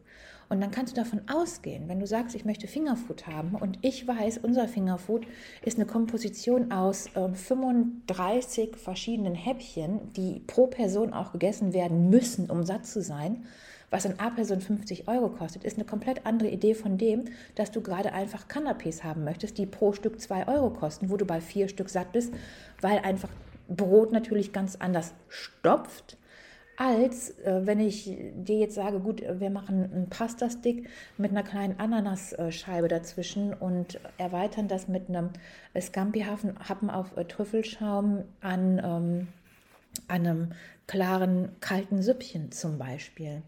Und 0.50 0.60
dann 0.60 0.72
kannst 0.72 0.92
du 0.92 1.00
davon 1.00 1.22
ausgehen, 1.32 1.88
wenn 1.88 2.00
du 2.00 2.08
sagst, 2.08 2.34
ich 2.34 2.44
möchte 2.44 2.66
Fingerfood 2.66 3.28
haben 3.28 3.54
und 3.54 3.78
ich 3.82 4.08
weiß, 4.08 4.38
unser 4.38 4.66
Fingerfood 4.66 5.24
ist 5.64 5.78
eine 5.78 5.86
Komposition 5.86 6.72
aus 6.72 7.06
äh, 7.14 7.32
35 7.32 8.76
verschiedenen 8.76 9.36
Häppchen, 9.36 10.12
die 10.14 10.40
pro 10.48 10.66
Person 10.66 11.12
auch 11.14 11.30
gegessen 11.30 11.72
werden 11.72 12.10
müssen, 12.10 12.50
um 12.50 12.64
satt 12.64 12.84
zu 12.84 13.00
sein, 13.00 13.44
was 13.90 14.04
in 14.04 14.18
A-Person 14.18 14.60
50 14.60 15.06
Euro 15.06 15.28
kostet, 15.28 15.62
ist 15.62 15.76
eine 15.76 15.86
komplett 15.86 16.26
andere 16.26 16.50
Idee 16.50 16.74
von 16.74 16.98
dem, 16.98 17.26
dass 17.54 17.70
du 17.70 17.80
gerade 17.80 18.12
einfach 18.12 18.48
Canapés 18.48 19.04
haben 19.04 19.22
möchtest, 19.22 19.56
die 19.56 19.66
pro 19.66 19.92
Stück 19.92 20.20
2 20.20 20.48
Euro 20.48 20.70
kosten, 20.70 21.10
wo 21.10 21.16
du 21.16 21.26
bei 21.26 21.40
vier 21.40 21.68
Stück 21.68 21.88
satt 21.88 22.10
bist, 22.10 22.34
weil 22.80 22.98
einfach 22.98 23.30
Brot 23.68 24.10
natürlich 24.10 24.52
ganz 24.52 24.74
anders 24.74 25.14
stopft 25.28 26.16
als 26.80 27.38
äh, 27.40 27.60
wenn 27.66 27.78
ich 27.78 28.10
dir 28.34 28.58
jetzt 28.58 28.74
sage, 28.74 29.00
gut, 29.00 29.22
wir 29.22 29.50
machen 29.50 29.84
einen 29.92 30.08
Pasta-Stick 30.08 30.88
mit 31.18 31.30
einer 31.30 31.42
kleinen 31.42 31.78
Ananasscheibe 31.78 32.88
dazwischen 32.88 33.52
und 33.52 34.00
erweitern 34.16 34.66
das 34.66 34.88
mit 34.88 35.10
einem 35.10 35.28
Scampi-Happen 35.78 36.88
auf 36.88 37.14
äh, 37.18 37.26
Trüffelschaum 37.26 38.24
an, 38.40 38.80
ähm, 38.82 39.28
einem 40.08 40.52
klaren, 40.86 41.50
kalten 41.60 42.00
Süppchen 42.00 42.50
zum 42.50 42.78
Beispiel. 42.78 43.42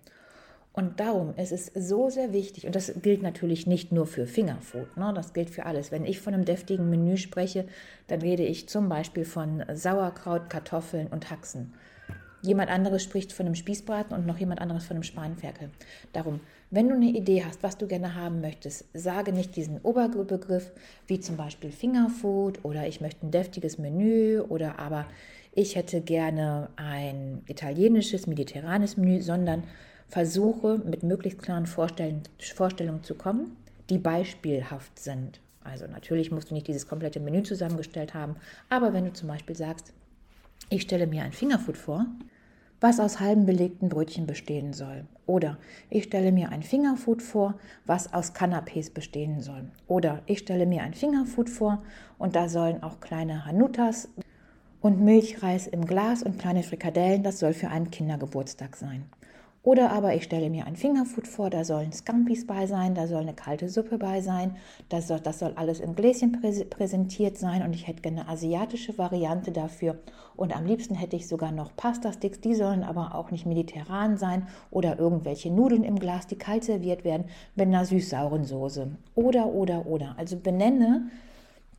Und 0.74 1.00
darum 1.00 1.34
ist 1.36 1.52
es 1.52 1.72
so 1.74 2.10
sehr 2.10 2.34
wichtig, 2.34 2.66
und 2.66 2.74
das 2.74 2.92
gilt 3.00 3.22
natürlich 3.22 3.66
nicht 3.66 3.92
nur 3.92 4.06
für 4.06 4.26
Fingerfood, 4.26 4.94
ne, 4.98 5.10
das 5.14 5.32
gilt 5.32 5.48
für 5.48 5.64
alles. 5.64 5.90
Wenn 5.90 6.04
ich 6.04 6.20
von 6.20 6.34
einem 6.34 6.44
deftigen 6.44 6.90
Menü 6.90 7.16
spreche, 7.16 7.64
dann 8.08 8.20
rede 8.20 8.42
ich 8.42 8.68
zum 8.68 8.90
Beispiel 8.90 9.24
von 9.24 9.64
Sauerkraut, 9.72 10.50
Kartoffeln 10.50 11.06
und 11.06 11.30
Haxen. 11.30 11.72
Jemand 12.42 12.70
anderes 12.70 13.04
spricht 13.04 13.32
von 13.32 13.46
einem 13.46 13.54
Spießbraten 13.54 14.16
und 14.16 14.26
noch 14.26 14.36
jemand 14.36 14.60
anderes 14.60 14.84
von 14.84 14.96
einem 14.96 15.04
Spanferkel. 15.04 15.70
Darum, 16.12 16.40
wenn 16.70 16.88
du 16.88 16.94
eine 16.94 17.10
Idee 17.10 17.44
hast, 17.44 17.62
was 17.62 17.78
du 17.78 17.86
gerne 17.86 18.16
haben 18.16 18.40
möchtest, 18.40 18.86
sage 18.94 19.32
nicht 19.32 19.54
diesen 19.54 19.80
Oberbegriff 19.82 20.72
wie 21.06 21.20
zum 21.20 21.36
Beispiel 21.36 21.70
Fingerfood 21.70 22.64
oder 22.64 22.88
ich 22.88 23.00
möchte 23.00 23.24
ein 23.24 23.30
deftiges 23.30 23.78
Menü 23.78 24.40
oder 24.40 24.80
aber 24.80 25.06
ich 25.52 25.76
hätte 25.76 26.00
gerne 26.00 26.70
ein 26.76 27.42
italienisches, 27.46 28.26
mediterranes 28.26 28.96
Menü, 28.96 29.22
sondern 29.22 29.62
versuche 30.08 30.78
mit 30.78 31.04
möglichst 31.04 31.40
klaren 31.40 31.66
Vorstell 31.66 32.22
Vorstellungen 32.54 33.04
zu 33.04 33.14
kommen, 33.14 33.56
die 33.88 33.98
beispielhaft 33.98 34.98
sind. 34.98 35.40
Also 35.62 35.86
natürlich 35.86 36.32
musst 36.32 36.50
du 36.50 36.54
nicht 36.54 36.66
dieses 36.66 36.88
komplette 36.88 37.20
Menü 37.20 37.44
zusammengestellt 37.44 38.14
haben, 38.14 38.34
aber 38.68 38.92
wenn 38.92 39.04
du 39.04 39.12
zum 39.12 39.28
Beispiel 39.28 39.54
sagst, 39.54 39.92
ich 40.70 40.82
stelle 40.82 41.06
mir 41.06 41.22
ein 41.22 41.32
Fingerfood 41.32 41.76
vor, 41.76 42.06
was 42.82 42.98
aus 42.98 43.20
halben 43.20 43.46
belegten 43.46 43.88
Brötchen 43.88 44.26
bestehen 44.26 44.72
soll. 44.72 45.04
Oder 45.26 45.56
ich 45.88 46.04
stelle 46.04 46.32
mir 46.32 46.50
ein 46.50 46.62
Fingerfood 46.62 47.22
vor, 47.22 47.54
was 47.86 48.12
aus 48.12 48.34
Canapés 48.34 48.92
bestehen 48.92 49.40
soll. 49.40 49.64
Oder 49.86 50.20
ich 50.26 50.40
stelle 50.40 50.66
mir 50.66 50.82
ein 50.82 50.92
Fingerfood 50.92 51.48
vor 51.48 51.82
und 52.18 52.34
da 52.34 52.48
sollen 52.48 52.82
auch 52.82 53.00
kleine 53.00 53.46
Hanutas 53.46 54.08
und 54.80 55.00
Milchreis 55.00 55.68
im 55.68 55.86
Glas 55.86 56.24
und 56.24 56.38
kleine 56.38 56.64
Frikadellen, 56.64 57.22
das 57.22 57.38
soll 57.38 57.54
für 57.54 57.68
einen 57.68 57.90
Kindergeburtstag 57.90 58.76
sein. 58.76 59.04
Oder 59.64 59.92
aber 59.92 60.14
ich 60.16 60.24
stelle 60.24 60.50
mir 60.50 60.66
ein 60.66 60.74
Fingerfood 60.74 61.28
vor, 61.28 61.48
da 61.48 61.64
sollen 61.64 61.92
Scampis 61.92 62.48
bei 62.48 62.66
sein, 62.66 62.96
da 62.96 63.06
soll 63.06 63.20
eine 63.20 63.32
kalte 63.32 63.68
Suppe 63.68 63.96
bei 63.96 64.20
sein, 64.20 64.56
das 64.88 65.06
soll, 65.06 65.20
das 65.20 65.38
soll 65.38 65.52
alles 65.54 65.78
im 65.78 65.94
Gläschen 65.94 66.40
präsentiert 66.68 67.38
sein 67.38 67.62
und 67.62 67.72
ich 67.72 67.86
hätte 67.86 68.02
gerne 68.02 68.22
eine 68.22 68.28
asiatische 68.28 68.98
Variante 68.98 69.52
dafür. 69.52 69.98
Und 70.34 70.56
am 70.56 70.66
liebsten 70.66 70.96
hätte 70.96 71.14
ich 71.14 71.28
sogar 71.28 71.52
noch 71.52 71.76
Pasta-Sticks, 71.76 72.40
die 72.40 72.56
sollen 72.56 72.82
aber 72.82 73.14
auch 73.14 73.30
nicht 73.30 73.46
mediterran 73.46 74.16
sein 74.16 74.48
oder 74.72 74.98
irgendwelche 74.98 75.52
Nudeln 75.52 75.84
im 75.84 76.00
Glas, 76.00 76.26
die 76.26 76.38
kalt 76.38 76.64
serviert 76.64 77.04
werden 77.04 77.26
mit 77.54 77.68
einer 77.68 77.84
süß-sauren 77.84 78.44
Soße. 78.44 78.90
Oder, 79.14 79.46
oder, 79.46 79.86
oder. 79.86 80.16
Also 80.18 80.36
benenne 80.38 81.08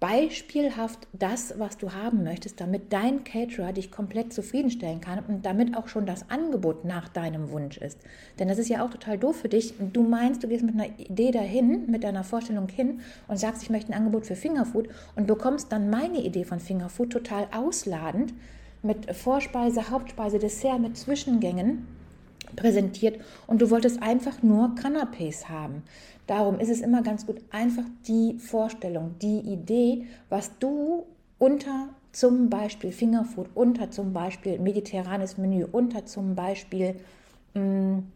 beispielhaft 0.03 1.07
das, 1.13 1.57
was 1.60 1.77
du 1.77 1.93
haben 1.93 2.25
möchtest, 2.25 2.60
damit 2.60 2.91
dein 2.91 3.24
Caterer 3.24 3.72
dich 3.72 3.89
komplett 3.89 4.33
zufriedenstellen 4.33 5.00
kann 5.00 5.24
und 5.29 5.45
damit 5.45 5.77
auch 5.77 5.88
schon 5.88 6.05
das 6.05 6.29
Angebot 6.29 6.83
nach 6.83 7.07
deinem 7.07 7.51
Wunsch 7.51 7.77
ist. 7.77 8.00
Denn 8.38 8.50
das 8.50 8.57
ist 8.57 8.67
ja 8.67 8.83
auch 8.83 8.89
total 8.89 9.17
doof 9.17 9.38
für 9.38 9.48
dich. 9.48 9.74
Du 9.93 10.03
meinst, 10.03 10.43
du 10.43 10.50
gehst 10.50 10.65
mit 10.65 10.75
einer 10.75 10.89
Idee 11.00 11.31
dahin, 11.31 11.89
mit 11.89 12.03
deiner 12.03 12.25
Vorstellung 12.25 12.67
hin 12.67 13.00
und 13.29 13.39
sagst, 13.39 13.63
ich 13.63 13.69
möchte 13.69 13.93
ein 13.93 13.98
Angebot 13.98 14.25
für 14.25 14.36
Fingerfood 14.36 14.89
und 15.15 15.25
bekommst 15.25 15.72
dann 15.72 15.89
meine 15.89 16.22
Idee 16.22 16.43
von 16.43 16.60
Fingerfood 16.60 17.10
total 17.10 17.48
ausladend 17.53 18.33
mit 18.81 19.15
Vorspeise, 19.15 19.89
Hauptspeise, 19.89 20.38
Dessert, 20.38 20.81
mit 20.81 20.98
Zwischengängen 20.98 21.88
präsentiert 22.57 23.19
und 23.48 23.62
du 23.62 23.69
wolltest 23.69 24.03
einfach 24.03 24.43
nur 24.43 24.75
Canapés 24.75 25.50
haben. 25.50 25.83
Darum 26.27 26.60
ist 26.60 26.70
es 26.70 26.82
immer 26.82 27.01
ganz 27.01 27.25
gut, 27.25 27.42
einfach 27.51 27.84
die 28.08 28.38
Vorstellung, 28.39 29.15
die 29.22 29.39
Idee, 29.39 30.06
was 30.30 30.58
du 30.60 31.06
unter 31.38 31.89
zum 32.13 32.50
Beispiel 32.50 32.92
Fingerfood, 32.92 33.50
unter 33.56 33.92
zum 33.92 34.13
Beispiel 34.13 34.60
mediterranes 34.60 35.38
Menü, 35.38 35.65
unter 35.70 36.06
zum 36.06 36.36
Beispiel 36.36 36.96
mh, 37.53 37.62
mm, 37.62 38.12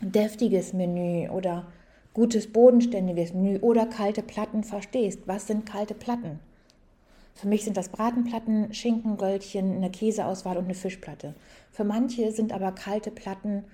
deftiges 0.00 0.72
Menü 0.72 1.28
oder 1.28 1.66
gutes 2.14 2.50
bodenständiges 2.50 3.34
Menü 3.34 3.58
oder 3.58 3.86
kalte 3.86 4.22
Platten 4.22 4.64
verstehst. 4.64 5.20
Was 5.26 5.46
sind 5.46 5.66
kalte 5.66 5.94
Platten? 5.94 6.40
Für 7.34 7.48
mich 7.48 7.64
sind 7.64 7.76
das 7.76 7.88
Bratenplatten, 7.88 8.72
Schinkenröllchen, 8.74 9.76
eine 9.76 9.90
Käseauswahl 9.90 10.56
und 10.56 10.64
eine 10.64 10.74
Fischplatte. 10.74 11.34
Für 11.70 11.84
manche 11.84 12.32
sind 12.32 12.52
aber 12.52 12.72
kalte 12.72 13.10
Platten 13.10 13.64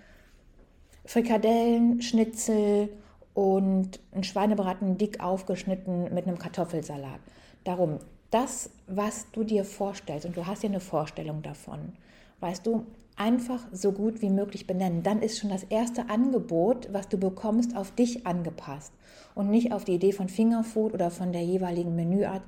Frikadellen, 1.04 2.02
Schnitzel 2.02 2.88
und 3.36 4.00
ein 4.12 4.24
Schweinebraten 4.24 4.96
dick 4.96 5.20
aufgeschnitten 5.20 6.04
mit 6.14 6.26
einem 6.26 6.38
Kartoffelsalat. 6.38 7.20
Darum, 7.64 7.98
das, 8.30 8.70
was 8.86 9.30
du 9.32 9.44
dir 9.44 9.62
vorstellst, 9.66 10.24
und 10.24 10.38
du 10.38 10.46
hast 10.46 10.62
ja 10.62 10.70
eine 10.70 10.80
Vorstellung 10.80 11.42
davon, 11.42 11.92
weißt 12.40 12.66
du, 12.66 12.86
einfach 13.14 13.60
so 13.72 13.92
gut 13.92 14.22
wie 14.22 14.30
möglich 14.30 14.66
benennen. 14.66 15.02
Dann 15.02 15.20
ist 15.20 15.38
schon 15.38 15.50
das 15.50 15.64
erste 15.64 16.08
Angebot, 16.08 16.88
was 16.94 17.10
du 17.10 17.18
bekommst, 17.18 17.76
auf 17.76 17.90
dich 17.90 18.26
angepasst 18.26 18.94
und 19.34 19.50
nicht 19.50 19.70
auf 19.70 19.84
die 19.84 19.96
Idee 19.96 20.12
von 20.12 20.30
Fingerfood 20.30 20.94
oder 20.94 21.10
von 21.10 21.32
der 21.32 21.44
jeweiligen 21.44 21.94
Menüart, 21.94 22.42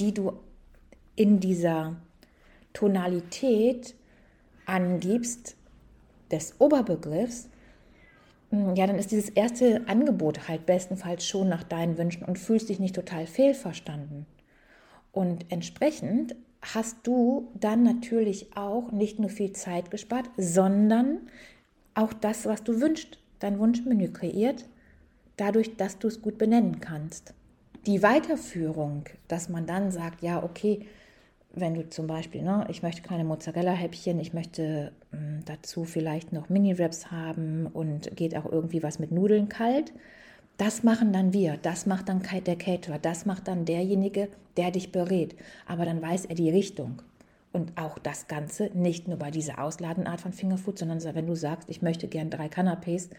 die 0.00 0.12
du 0.12 0.32
in 1.14 1.38
dieser 1.38 1.94
Tonalität 2.72 3.94
angibst 4.66 5.54
des 6.32 6.56
Oberbegriffs, 6.58 7.48
ja, 8.52 8.86
dann 8.86 8.96
ist 8.96 9.10
dieses 9.10 9.30
erste 9.30 9.82
Angebot 9.88 10.46
halt 10.46 10.66
bestenfalls 10.66 11.26
schon 11.26 11.48
nach 11.48 11.62
deinen 11.62 11.96
Wünschen 11.96 12.24
und 12.24 12.38
fühlst 12.38 12.68
dich 12.68 12.78
nicht 12.78 12.94
total 12.94 13.26
fehlverstanden. 13.26 14.26
Und 15.10 15.46
entsprechend 15.50 16.36
hast 16.60 16.98
du 17.02 17.50
dann 17.58 17.82
natürlich 17.82 18.54
auch 18.56 18.92
nicht 18.92 19.18
nur 19.18 19.30
viel 19.30 19.52
Zeit 19.52 19.90
gespart, 19.90 20.30
sondern 20.36 21.20
auch 21.94 22.12
das, 22.12 22.46
was 22.46 22.62
du 22.62 22.80
wünschst, 22.80 23.18
dein 23.38 23.58
Wunschmenü 23.58 24.12
kreiert, 24.12 24.66
dadurch, 25.36 25.76
dass 25.76 25.98
du 25.98 26.08
es 26.08 26.20
gut 26.20 26.36
benennen 26.38 26.80
kannst. 26.80 27.34
Die 27.86 28.02
Weiterführung, 28.02 29.04
dass 29.28 29.48
man 29.48 29.66
dann 29.66 29.90
sagt, 29.90 30.22
ja, 30.22 30.42
okay, 30.42 30.86
wenn 31.54 31.74
du 31.74 31.88
zum 31.88 32.06
Beispiel, 32.06 32.42
ne, 32.42 32.66
ich 32.68 32.82
möchte 32.82 33.02
kleine 33.02 33.24
Mozzarella-Häppchen, 33.24 34.18
ich 34.20 34.32
möchte 34.32 34.92
mh, 35.10 35.18
hm, 35.18 35.40
dazu 35.44 35.84
vielleicht 35.84 36.32
noch 36.32 36.48
Mini-Wraps 36.48 37.10
haben 37.10 37.66
und 37.66 38.16
geht 38.16 38.36
auch 38.36 38.46
irgendwie 38.46 38.82
was 38.82 38.98
mit 38.98 39.12
Nudeln 39.12 39.48
kalt. 39.48 39.92
Das 40.56 40.82
machen 40.82 41.12
dann 41.12 41.32
wir, 41.32 41.58
das 41.60 41.86
macht 41.86 42.08
dann 42.08 42.22
der 42.46 42.56
Caterer, 42.56 42.98
das 42.98 43.26
macht 43.26 43.48
dann 43.48 43.64
derjenige, 43.64 44.28
der 44.56 44.70
dich 44.70 44.92
berät. 44.92 45.34
Aber 45.66 45.84
dann 45.84 46.00
weiß 46.00 46.26
er 46.26 46.34
die 46.34 46.50
Richtung. 46.50 47.02
Und 47.52 47.72
auch 47.76 47.98
das 47.98 48.28
Ganze 48.28 48.70
nicht 48.72 49.08
nur 49.08 49.18
bei 49.18 49.30
dieser 49.30 49.62
Ausladenart 49.62 50.20
von 50.20 50.32
Fingerfood, 50.32 50.78
sondern 50.78 51.02
wenn 51.14 51.26
du 51.26 51.34
sagst, 51.34 51.68
ich 51.68 51.82
möchte 51.82 52.08
gern 52.08 52.30
drei 52.30 52.46
Canapés 52.46 53.10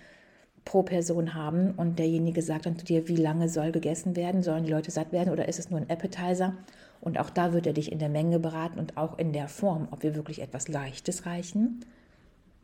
pro 0.66 0.82
Person 0.82 1.34
haben 1.34 1.72
und 1.72 2.00
derjenige 2.00 2.42
sagt 2.42 2.66
dann 2.66 2.78
zu 2.78 2.86
dir, 2.86 3.08
wie 3.08 3.16
lange 3.16 3.50
soll 3.50 3.72
gegessen 3.72 4.16
werden, 4.16 4.42
sollen 4.42 4.64
die 4.64 4.72
Leute 4.72 4.92
satt 4.92 5.12
werden 5.12 5.32
oder 5.32 5.48
ist 5.48 5.60
es 5.60 5.70
nur 5.70 5.80
ein 5.80 5.90
Appetizer? 5.90 6.54
Und 7.04 7.20
auch 7.20 7.30
da 7.30 7.52
wird 7.52 7.68
er 7.68 7.74
dich 7.74 7.92
in 7.92 8.00
der 8.00 8.08
Menge 8.08 8.40
beraten 8.40 8.80
und 8.80 8.96
auch 8.96 9.20
in 9.20 9.34
der 9.34 9.50
Form, 9.50 9.90
ob 9.92 10.04
wir 10.04 10.16
wirklich 10.16 10.42
etwas 10.42 10.70
Leichtes 10.70 11.26
reichen, 11.26 11.84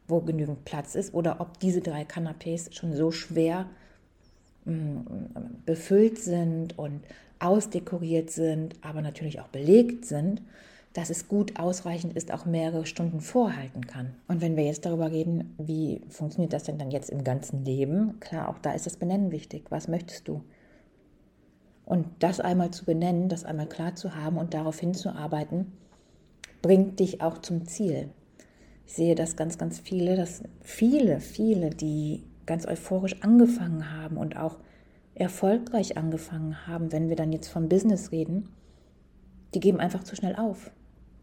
wo 0.07 0.21
genügend 0.21 0.63
Platz 0.63 0.95
ist, 0.95 1.13
oder 1.13 1.41
ob 1.41 1.59
diese 1.59 1.81
drei 1.81 2.03
Canapés 2.03 2.73
schon 2.73 2.95
so 2.95 3.11
schwer 3.11 3.65
mm, 4.63 4.99
befüllt 5.65 6.19
sind 6.19 6.79
und 6.79 7.01
ausdekoriert 7.39 8.31
sind, 8.31 8.75
aber 8.81 9.01
natürlich 9.01 9.41
auch 9.41 9.49
belegt 9.49 10.05
sind, 10.05 10.41
dass 10.93 11.09
es 11.09 11.27
gut 11.27 11.59
ausreichend 11.59 12.15
ist, 12.15 12.31
auch 12.31 12.45
mehrere 12.45 12.85
Stunden 12.85 13.19
vorhalten 13.19 13.87
kann. 13.87 14.15
Und 14.29 14.39
wenn 14.39 14.55
wir 14.55 14.63
jetzt 14.63 14.85
darüber 14.85 15.11
reden, 15.11 15.53
wie 15.57 16.01
funktioniert 16.07 16.53
das 16.53 16.63
denn 16.63 16.77
dann 16.77 16.91
jetzt 16.91 17.09
im 17.09 17.25
ganzen 17.25 17.65
Leben? 17.65 18.21
Klar, 18.21 18.47
auch 18.47 18.59
da 18.59 18.71
ist 18.71 18.85
das 18.85 18.95
Benennen 18.95 19.31
wichtig. 19.33 19.65
Was 19.69 19.89
möchtest 19.89 20.29
du? 20.29 20.41
Und 21.89 22.05
das 22.19 22.39
einmal 22.39 22.69
zu 22.69 22.85
benennen, 22.85 23.29
das 23.29 23.45
einmal 23.45 23.67
klar 23.67 23.95
zu 23.95 24.15
haben 24.15 24.37
und 24.37 24.53
darauf 24.53 24.79
hinzuarbeiten, 24.79 25.71
bringt 26.61 26.99
dich 26.99 27.23
auch 27.23 27.39
zum 27.39 27.65
Ziel. 27.65 28.11
Ich 28.85 28.93
sehe 28.93 29.15
das 29.15 29.35
ganz, 29.35 29.57
ganz 29.57 29.79
viele, 29.79 30.15
dass 30.15 30.43
viele, 30.61 31.19
viele, 31.19 31.71
die 31.71 32.27
ganz 32.45 32.67
euphorisch 32.67 33.23
angefangen 33.23 33.91
haben 33.91 34.17
und 34.17 34.37
auch 34.37 34.57
erfolgreich 35.15 35.97
angefangen 35.97 36.67
haben, 36.67 36.91
wenn 36.91 37.09
wir 37.09 37.15
dann 37.15 37.33
jetzt 37.33 37.47
vom 37.47 37.69
Business 37.69 38.11
reden, 38.11 38.49
die 39.55 39.59
geben 39.59 39.79
einfach 39.79 40.03
zu 40.03 40.15
schnell 40.15 40.35
auf. 40.35 40.69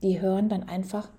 Die 0.02 0.20
hören 0.20 0.48
dann 0.48 0.64
einfach 0.64 1.10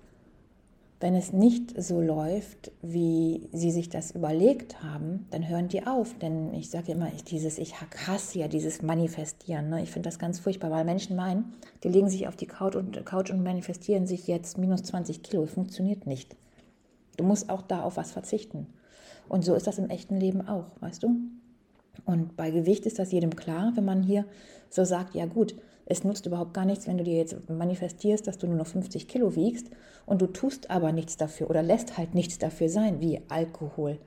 wenn 1.00 1.14
es 1.14 1.32
nicht 1.32 1.80
so 1.80 2.00
läuft, 2.00 2.72
wie 2.82 3.48
sie 3.52 3.70
sich 3.70 3.88
das 3.88 4.10
überlegt 4.10 4.82
haben, 4.82 5.26
dann 5.30 5.48
hören 5.48 5.68
die 5.68 5.86
auf. 5.86 6.18
Denn 6.18 6.52
ich 6.54 6.70
sage 6.70 6.92
immer, 6.92 7.12
ich, 7.14 7.22
dieses, 7.22 7.58
ich 7.58 7.74
hasse 7.80 8.38
ja 8.38 8.48
dieses 8.48 8.82
Manifestieren. 8.82 9.68
Ne? 9.70 9.82
Ich 9.82 9.92
finde 9.92 10.08
das 10.08 10.18
ganz 10.18 10.40
furchtbar, 10.40 10.72
weil 10.72 10.84
Menschen 10.84 11.14
meinen, 11.14 11.52
die 11.84 11.88
legen 11.88 12.08
sich 12.08 12.26
auf 12.26 12.34
die 12.34 12.46
Couch 12.46 12.74
und, 12.74 13.06
Couch 13.06 13.30
und 13.30 13.44
manifestieren 13.44 14.06
sich 14.08 14.26
jetzt 14.26 14.58
minus 14.58 14.82
20 14.82 15.22
Kilo. 15.22 15.46
Funktioniert 15.46 16.06
nicht. 16.06 16.34
Du 17.16 17.24
musst 17.24 17.48
auch 17.48 17.62
da 17.62 17.82
auf 17.82 17.96
was 17.96 18.10
verzichten. 18.10 18.66
Und 19.28 19.44
so 19.44 19.54
ist 19.54 19.66
das 19.66 19.78
im 19.78 19.90
echten 19.90 20.16
Leben 20.16 20.48
auch, 20.48 20.66
weißt 20.80 21.02
du? 21.04 21.16
Und 22.06 22.36
bei 22.36 22.50
Gewicht 22.50 22.86
ist 22.86 22.98
das 22.98 23.12
jedem 23.12 23.36
klar, 23.36 23.72
wenn 23.74 23.84
man 23.84 24.02
hier 24.02 24.24
so 24.70 24.84
sagt, 24.84 25.14
ja 25.14 25.26
gut, 25.26 25.54
es 25.90 26.04
nutzt 26.04 26.26
überhaupt 26.26 26.52
gar 26.52 26.66
nichts, 26.66 26.86
wenn 26.86 26.98
du 26.98 27.04
dir 27.04 27.16
jetzt 27.16 27.48
manifestierst, 27.48 28.26
dass 28.26 28.36
du 28.36 28.46
nur 28.46 28.56
noch 28.56 28.66
50 28.66 29.08
Kilo 29.08 29.34
wiegst 29.34 29.70
und 30.04 30.20
du 30.20 30.26
tust 30.26 30.70
aber 30.70 30.92
nichts 30.92 31.16
dafür 31.16 31.48
oder 31.48 31.62
lässt 31.62 31.96
halt 31.96 32.14
nichts 32.14 32.36
dafür 32.36 32.68
sein, 32.68 33.00
wie 33.00 33.22
Alkohol. 33.28 33.98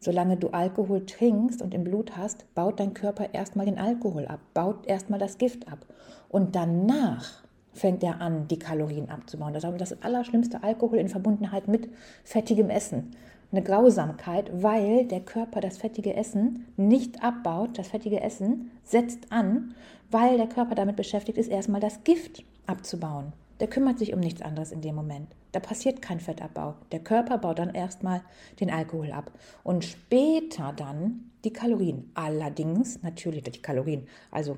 Solange 0.00 0.36
du 0.36 0.48
Alkohol 0.48 1.06
trinkst 1.06 1.62
und 1.62 1.74
im 1.74 1.84
Blut 1.84 2.16
hast, 2.16 2.52
baut 2.56 2.80
dein 2.80 2.92
Körper 2.92 3.32
erstmal 3.32 3.66
den 3.66 3.78
Alkohol 3.78 4.26
ab, 4.26 4.40
baut 4.52 4.84
erstmal 4.88 5.20
das 5.20 5.38
Gift 5.38 5.70
ab. 5.70 5.86
Und 6.28 6.56
danach 6.56 7.44
fängt 7.72 8.02
er 8.02 8.20
an, 8.20 8.48
die 8.48 8.58
Kalorien 8.58 9.08
abzubauen. 9.08 9.54
Das 9.54 9.62
ist 9.62 9.80
das 9.80 10.02
Allerschlimmste, 10.02 10.64
Alkohol 10.64 10.98
in 10.98 11.08
Verbundenheit 11.08 11.68
mit 11.68 11.88
fettigem 12.24 12.68
Essen 12.68 13.14
eine 13.52 13.62
Grausamkeit, 13.62 14.50
weil 14.52 15.04
der 15.04 15.20
Körper 15.20 15.60
das 15.60 15.76
fettige 15.76 16.14
Essen 16.16 16.66
nicht 16.76 17.22
abbaut. 17.22 17.78
Das 17.78 17.88
fettige 17.88 18.20
Essen 18.22 18.70
setzt 18.82 19.30
an, 19.30 19.74
weil 20.12 20.36
der 20.36 20.48
Körper 20.48 20.74
damit 20.74 20.96
beschäftigt 20.96 21.38
ist, 21.38 21.48
erstmal 21.48 21.80
das 21.80 22.04
Gift 22.04 22.44
abzubauen. 22.66 23.32
Der 23.60 23.68
kümmert 23.68 23.98
sich 23.98 24.12
um 24.12 24.20
nichts 24.20 24.42
anderes 24.42 24.72
in 24.72 24.80
dem 24.80 24.94
Moment. 24.94 25.28
Da 25.52 25.60
passiert 25.60 26.02
kein 26.02 26.20
Fettabbau. 26.20 26.74
Der 26.90 27.00
Körper 27.00 27.38
baut 27.38 27.58
dann 27.58 27.74
erstmal 27.74 28.22
den 28.60 28.70
Alkohol 28.70 29.12
ab 29.12 29.30
und 29.62 29.84
später 29.84 30.72
dann 30.74 31.30
die 31.44 31.52
Kalorien. 31.52 32.10
Allerdings 32.14 33.02
natürlich 33.02 33.42
die 33.44 33.62
Kalorien, 33.62 34.06
also 34.30 34.56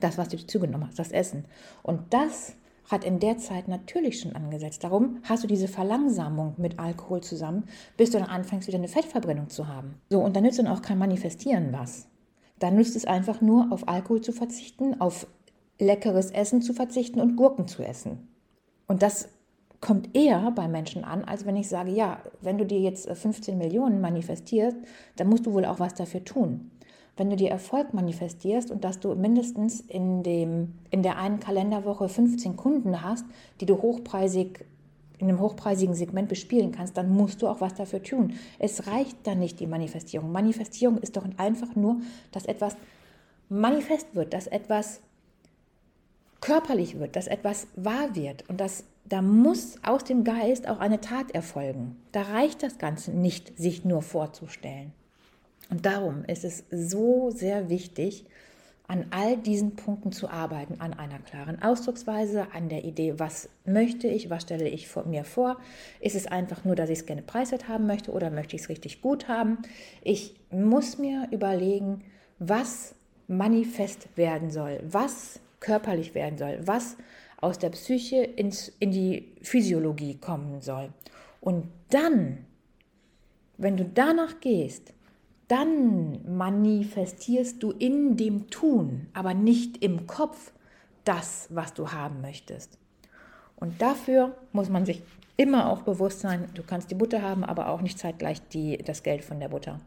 das, 0.00 0.18
was 0.18 0.28
du 0.28 0.38
zugenommen 0.38 0.88
hast, 0.88 0.98
das 0.98 1.12
Essen. 1.12 1.44
Und 1.82 2.12
das 2.12 2.56
hat 2.90 3.04
in 3.04 3.18
der 3.18 3.38
Zeit 3.38 3.68
natürlich 3.68 4.20
schon 4.20 4.34
angesetzt. 4.34 4.84
Darum 4.84 5.18
hast 5.24 5.42
du 5.42 5.48
diese 5.48 5.68
Verlangsamung 5.68 6.54
mit 6.56 6.78
Alkohol 6.78 7.20
zusammen, 7.22 7.64
bis 7.96 8.10
du 8.10 8.18
dann 8.18 8.28
anfängst, 8.28 8.68
wieder 8.68 8.78
eine 8.78 8.88
Fettverbrennung 8.88 9.48
zu 9.48 9.68
haben. 9.68 10.00
So, 10.10 10.20
und 10.20 10.36
dann 10.36 10.44
nützt 10.44 10.58
dann 10.58 10.68
auch 10.68 10.82
kein 10.82 10.98
Manifestieren 10.98 11.72
was. 11.72 12.08
Dann 12.58 12.76
nützt 12.76 12.96
es 12.96 13.04
einfach 13.04 13.40
nur, 13.40 13.70
auf 13.70 13.88
Alkohol 13.88 14.20
zu 14.20 14.32
verzichten, 14.32 15.00
auf 15.00 15.26
leckeres 15.78 16.30
Essen 16.30 16.62
zu 16.62 16.72
verzichten 16.72 17.20
und 17.20 17.36
Gurken 17.36 17.68
zu 17.68 17.82
essen. 17.82 18.28
Und 18.86 19.02
das 19.02 19.28
kommt 19.80 20.16
eher 20.16 20.50
bei 20.52 20.68
Menschen 20.68 21.04
an, 21.04 21.24
als 21.24 21.44
wenn 21.44 21.56
ich 21.56 21.68
sage, 21.68 21.90
ja, 21.90 22.18
wenn 22.40 22.56
du 22.56 22.64
dir 22.64 22.80
jetzt 22.80 23.10
15 23.10 23.58
Millionen 23.58 24.00
manifestierst, 24.00 24.76
dann 25.16 25.28
musst 25.28 25.46
du 25.46 25.52
wohl 25.52 25.66
auch 25.66 25.80
was 25.80 25.94
dafür 25.94 26.24
tun 26.24 26.70
wenn 27.16 27.30
du 27.30 27.36
dir 27.36 27.50
Erfolg 27.50 27.94
manifestierst 27.94 28.70
und 28.70 28.84
dass 28.84 29.00
du 29.00 29.14
mindestens 29.14 29.80
in, 29.80 30.22
dem, 30.22 30.74
in 30.90 31.02
der 31.02 31.18
einen 31.18 31.40
Kalenderwoche 31.40 32.08
15 32.08 32.56
Kunden 32.56 33.02
hast, 33.02 33.24
die 33.60 33.66
du 33.66 33.80
hochpreisig 33.80 34.64
in 35.18 35.28
einem 35.28 35.40
hochpreisigen 35.40 35.94
Segment 35.94 36.28
bespielen 36.28 36.72
kannst, 36.72 36.96
dann 36.96 37.10
musst 37.10 37.42
du 37.42 37.48
auch 37.48 37.60
was 37.60 37.74
dafür 37.74 38.02
tun. 38.02 38.34
Es 38.58 38.86
reicht 38.86 39.26
dann 39.26 39.38
nicht 39.38 39.60
die 39.60 39.66
Manifestierung. 39.66 40.30
Manifestierung 40.32 40.98
ist 40.98 41.16
doch 41.16 41.26
einfach 41.36 41.74
nur, 41.74 42.00
dass 42.32 42.46
etwas 42.46 42.76
manifest 43.48 44.14
wird, 44.14 44.34
dass 44.34 44.46
etwas 44.46 45.00
körperlich 46.40 46.98
wird, 46.98 47.16
dass 47.16 47.26
etwas 47.26 47.66
wahr 47.76 48.14
wird 48.14 48.48
und 48.48 48.60
dass 48.60 48.84
da 49.08 49.22
muss 49.22 49.76
aus 49.84 50.04
dem 50.04 50.24
Geist 50.24 50.68
auch 50.68 50.80
eine 50.80 51.00
Tat 51.00 51.30
erfolgen. 51.30 51.96
Da 52.12 52.22
reicht 52.22 52.62
das 52.62 52.78
Ganze 52.78 53.12
nicht, 53.12 53.56
sich 53.56 53.84
nur 53.84 54.02
vorzustellen. 54.02 54.92
Und 55.70 55.86
darum 55.86 56.24
ist 56.24 56.44
es 56.44 56.64
so 56.70 57.30
sehr 57.30 57.68
wichtig, 57.68 58.24
an 58.88 59.06
all 59.10 59.36
diesen 59.36 59.74
Punkten 59.74 60.12
zu 60.12 60.28
arbeiten, 60.30 60.80
an 60.80 60.94
einer 60.94 61.18
klaren 61.18 61.60
Ausdrucksweise, 61.62 62.46
an 62.52 62.68
der 62.68 62.84
Idee, 62.84 63.14
was 63.18 63.48
möchte 63.64 64.06
ich, 64.06 64.30
was 64.30 64.42
stelle 64.42 64.68
ich 64.68 64.88
mir 65.06 65.24
vor. 65.24 65.58
Ist 66.00 66.14
es 66.14 66.26
einfach 66.26 66.64
nur, 66.64 66.76
dass 66.76 66.90
ich 66.90 67.00
es 67.00 67.06
gerne 67.06 67.22
preiswert 67.22 67.68
haben 67.68 67.86
möchte 67.86 68.12
oder 68.12 68.30
möchte 68.30 68.54
ich 68.54 68.62
es 68.62 68.68
richtig 68.68 69.00
gut 69.02 69.28
haben? 69.28 69.58
Ich 70.02 70.36
muss 70.50 70.98
mir 70.98 71.28
überlegen, 71.32 72.04
was 72.38 72.94
manifest 73.28 74.08
werden 74.16 74.50
soll, 74.50 74.80
was 74.84 75.40
körperlich 75.60 76.14
werden 76.14 76.38
soll, 76.38 76.60
was 76.64 76.96
aus 77.40 77.58
der 77.58 77.70
Psyche 77.70 78.22
ins, 78.22 78.68
in 78.78 78.92
die 78.92 79.32
Physiologie 79.42 80.16
kommen 80.16 80.60
soll. 80.60 80.92
Und 81.40 81.66
dann, 81.90 82.46
wenn 83.58 83.76
du 83.76 83.84
danach 83.84 84.40
gehst, 84.40 84.92
dann 85.48 86.36
manifestierst 86.36 87.62
du 87.62 87.70
in 87.70 88.16
dem 88.16 88.50
Tun, 88.50 89.08
aber 89.14 89.34
nicht 89.34 89.82
im 89.82 90.06
Kopf, 90.06 90.52
das, 91.04 91.46
was 91.50 91.72
du 91.72 91.92
haben 91.92 92.20
möchtest. 92.20 92.78
Und 93.54 93.80
dafür 93.80 94.36
muss 94.52 94.68
man 94.68 94.84
sich 94.84 95.02
immer 95.36 95.70
auch 95.70 95.82
bewusst 95.82 96.20
sein, 96.20 96.48
du 96.54 96.62
kannst 96.62 96.90
die 96.90 96.94
Butter 96.94 97.22
haben, 97.22 97.44
aber 97.44 97.68
auch 97.68 97.80
nicht 97.80 97.98
zeitgleich 97.98 98.40
die, 98.48 98.78
das 98.78 99.02
Geld 99.02 99.22
von 99.22 99.40
der 99.40 99.48
Butter. 99.48 99.80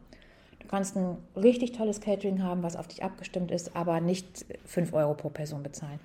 Du 0.60 0.66
kannst 0.66 0.96
ein 0.96 1.18
richtig 1.36 1.72
tolles 1.72 2.00
Catering 2.00 2.42
haben, 2.42 2.62
was 2.62 2.76
auf 2.76 2.88
dich 2.88 3.02
abgestimmt 3.02 3.50
ist, 3.50 3.76
aber 3.76 4.00
nicht 4.00 4.46
5 4.64 4.92
Euro 4.94 5.14
pro 5.14 5.28
Person 5.28 5.62
bezahlen. 5.62 6.00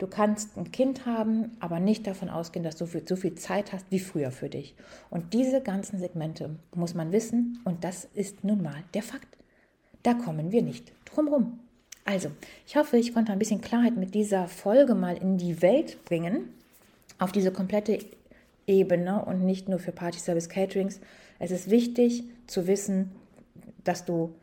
Du 0.00 0.06
kannst 0.06 0.56
ein 0.56 0.72
Kind 0.72 1.04
haben, 1.04 1.52
aber 1.60 1.78
nicht 1.78 2.06
davon 2.06 2.30
ausgehen, 2.30 2.64
dass 2.64 2.76
du 2.76 2.86
so 2.86 3.16
viel 3.16 3.34
Zeit 3.34 3.74
hast 3.74 3.84
wie 3.90 3.98
früher 3.98 4.30
für 4.30 4.48
dich. 4.48 4.74
Und 5.10 5.34
diese 5.34 5.60
ganzen 5.60 5.98
Segmente 5.98 6.56
muss 6.74 6.94
man 6.94 7.12
wissen 7.12 7.60
und 7.64 7.84
das 7.84 8.08
ist 8.14 8.42
nun 8.42 8.62
mal 8.62 8.82
der 8.94 9.02
Fakt. 9.02 9.36
Da 10.02 10.14
kommen 10.14 10.52
wir 10.52 10.62
nicht 10.62 10.90
drumherum. 11.04 11.60
Also, 12.06 12.30
ich 12.66 12.76
hoffe, 12.76 12.96
ich 12.96 13.12
konnte 13.12 13.30
ein 13.30 13.38
bisschen 13.38 13.60
Klarheit 13.60 13.98
mit 13.98 14.14
dieser 14.14 14.48
Folge 14.48 14.94
mal 14.94 15.18
in 15.18 15.36
die 15.36 15.60
Welt 15.60 16.02
bringen, 16.06 16.48
auf 17.18 17.30
diese 17.30 17.52
komplette 17.52 17.98
Ebene 18.66 19.22
und 19.26 19.44
nicht 19.44 19.68
nur 19.68 19.80
für 19.80 19.92
Party 19.92 20.18
Service 20.18 20.48
Caterings. 20.48 20.98
Es 21.38 21.50
ist 21.50 21.68
wichtig 21.68 22.24
zu 22.46 22.66
wissen, 22.66 23.12
dass 23.84 24.06
du 24.06 24.34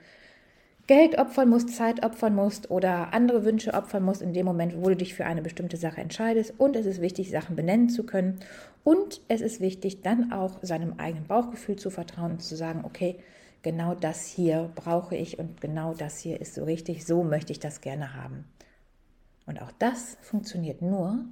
Geld 0.88 1.20
opfern 1.20 1.50
musst, 1.50 1.76
Zeit 1.76 2.06
opfern 2.06 2.34
musst 2.34 2.72
oder 2.72 3.14
andere 3.14 3.44
Wünsche 3.44 3.74
opfern 3.74 4.04
musst 4.04 4.22
in 4.22 4.34
dem 4.34 4.46
Moment, 4.46 4.74
wo 4.78 4.88
du 4.88 4.96
dich 4.96 5.14
für 5.14 5.26
eine 5.26 5.42
bestimmte 5.42 5.76
Sache 5.76 6.00
entscheidest. 6.00 6.54
Und 6.58 6.78
es 6.78 6.86
ist 6.86 7.02
wichtig, 7.02 7.30
Sachen 7.30 7.58
benennen 7.58 7.90
zu 7.90 8.06
können. 8.06 8.40
Und 8.86 9.20
es 9.28 9.42
ist 9.42 9.60
wichtig, 9.60 10.02
dann 10.02 10.32
auch 10.32 10.60
seinem 10.62 10.94
eigenen 10.98 11.28
Bauchgefühl 11.28 11.76
zu 11.76 11.90
vertrauen 11.90 12.32
und 12.32 12.42
zu 12.42 12.56
sagen, 12.56 12.86
okay, 12.86 13.20
genau 13.64 13.96
das 13.96 14.26
hier 14.26 14.72
brauche 14.76 15.18
ich 15.18 15.40
und 15.40 15.60
genau 15.60 15.94
das 15.94 16.20
hier 16.20 16.40
ist 16.40 16.56
so 16.56 16.64
richtig, 16.64 17.06
so 17.06 17.22
möchte 17.22 17.52
ich 17.52 17.60
das 17.60 17.82
gerne 17.82 18.14
haben. 18.14 18.46
Und 19.46 19.62
auch 19.62 19.74
das 19.80 20.18
funktioniert 20.22 20.82
nur, 20.82 21.26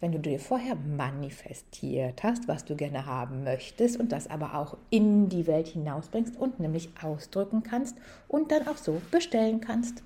wenn 0.00 0.12
du 0.12 0.18
dir 0.18 0.38
vorher 0.38 0.76
manifestiert 0.76 2.22
hast, 2.22 2.46
was 2.46 2.64
du 2.64 2.76
gerne 2.76 3.06
haben 3.06 3.42
möchtest 3.42 3.98
und 3.98 4.12
das 4.12 4.28
aber 4.28 4.54
auch 4.54 4.76
in 4.90 5.28
die 5.28 5.46
Welt 5.46 5.68
hinausbringst 5.68 6.36
und 6.36 6.60
nämlich 6.60 6.90
ausdrücken 7.02 7.62
kannst 7.62 7.96
und 8.28 8.52
dann 8.52 8.68
auch 8.68 8.76
so 8.76 9.00
bestellen 9.10 9.60
kannst. 9.60 10.04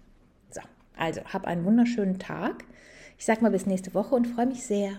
So, 0.50 0.62
also 0.96 1.20
hab 1.24 1.46
einen 1.46 1.64
wunderschönen 1.64 2.18
Tag. 2.18 2.64
Ich 3.18 3.26
sag 3.26 3.42
mal 3.42 3.50
bis 3.50 3.66
nächste 3.66 3.92
Woche 3.94 4.14
und 4.14 4.26
freue 4.26 4.46
mich 4.46 4.64
sehr. 4.64 4.92